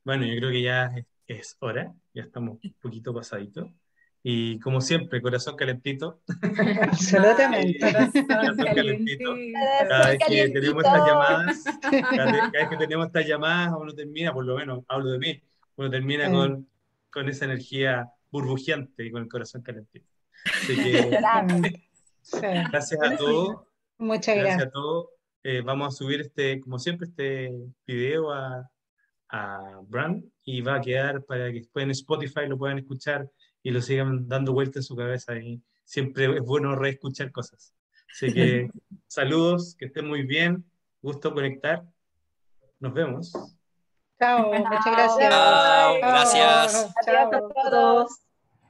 [0.04, 3.70] Bueno, yo creo que ya es, es hora, ya estamos un poquito pasaditos.
[4.24, 6.22] Y como siempre, corazón calentito,
[6.82, 7.80] Absolutamente.
[7.80, 9.36] Corazón Corazón calentito.
[9.89, 11.64] cada vez que tenemos estas llamadas,
[12.16, 15.41] cada vez, que tenemos estas llamadas, uno termina, por lo menos hablo de mí,
[15.76, 16.34] uno termina Mm.
[16.34, 16.70] con,
[17.10, 20.06] con esa energía burbujeante y con el corazón calentito.
[20.45, 21.20] Así que
[22.24, 22.38] Sí.
[22.39, 23.64] gracias a todos,
[23.97, 24.68] Muchas gracias gracias.
[24.68, 25.08] a todos.
[25.43, 27.52] Eh, vamos a subir este, como siempre, este
[27.88, 28.70] video a,
[29.32, 33.30] a Brand y va a quedar para que después en Spotify lo puedan escuchar
[33.64, 37.74] y lo sigan dando vueltas en su cabeza y siempre es bueno reescuchar cosas.
[38.12, 38.70] Así que
[39.08, 40.66] saludos, que estén muy bien,
[41.02, 41.84] gusto conectar,
[42.80, 43.32] nos vemos.
[44.20, 45.30] Chao, muchas gracias.
[45.30, 46.94] Chao, gracias.
[47.06, 47.30] Chao.
[47.32, 48.31] Adiós a todos.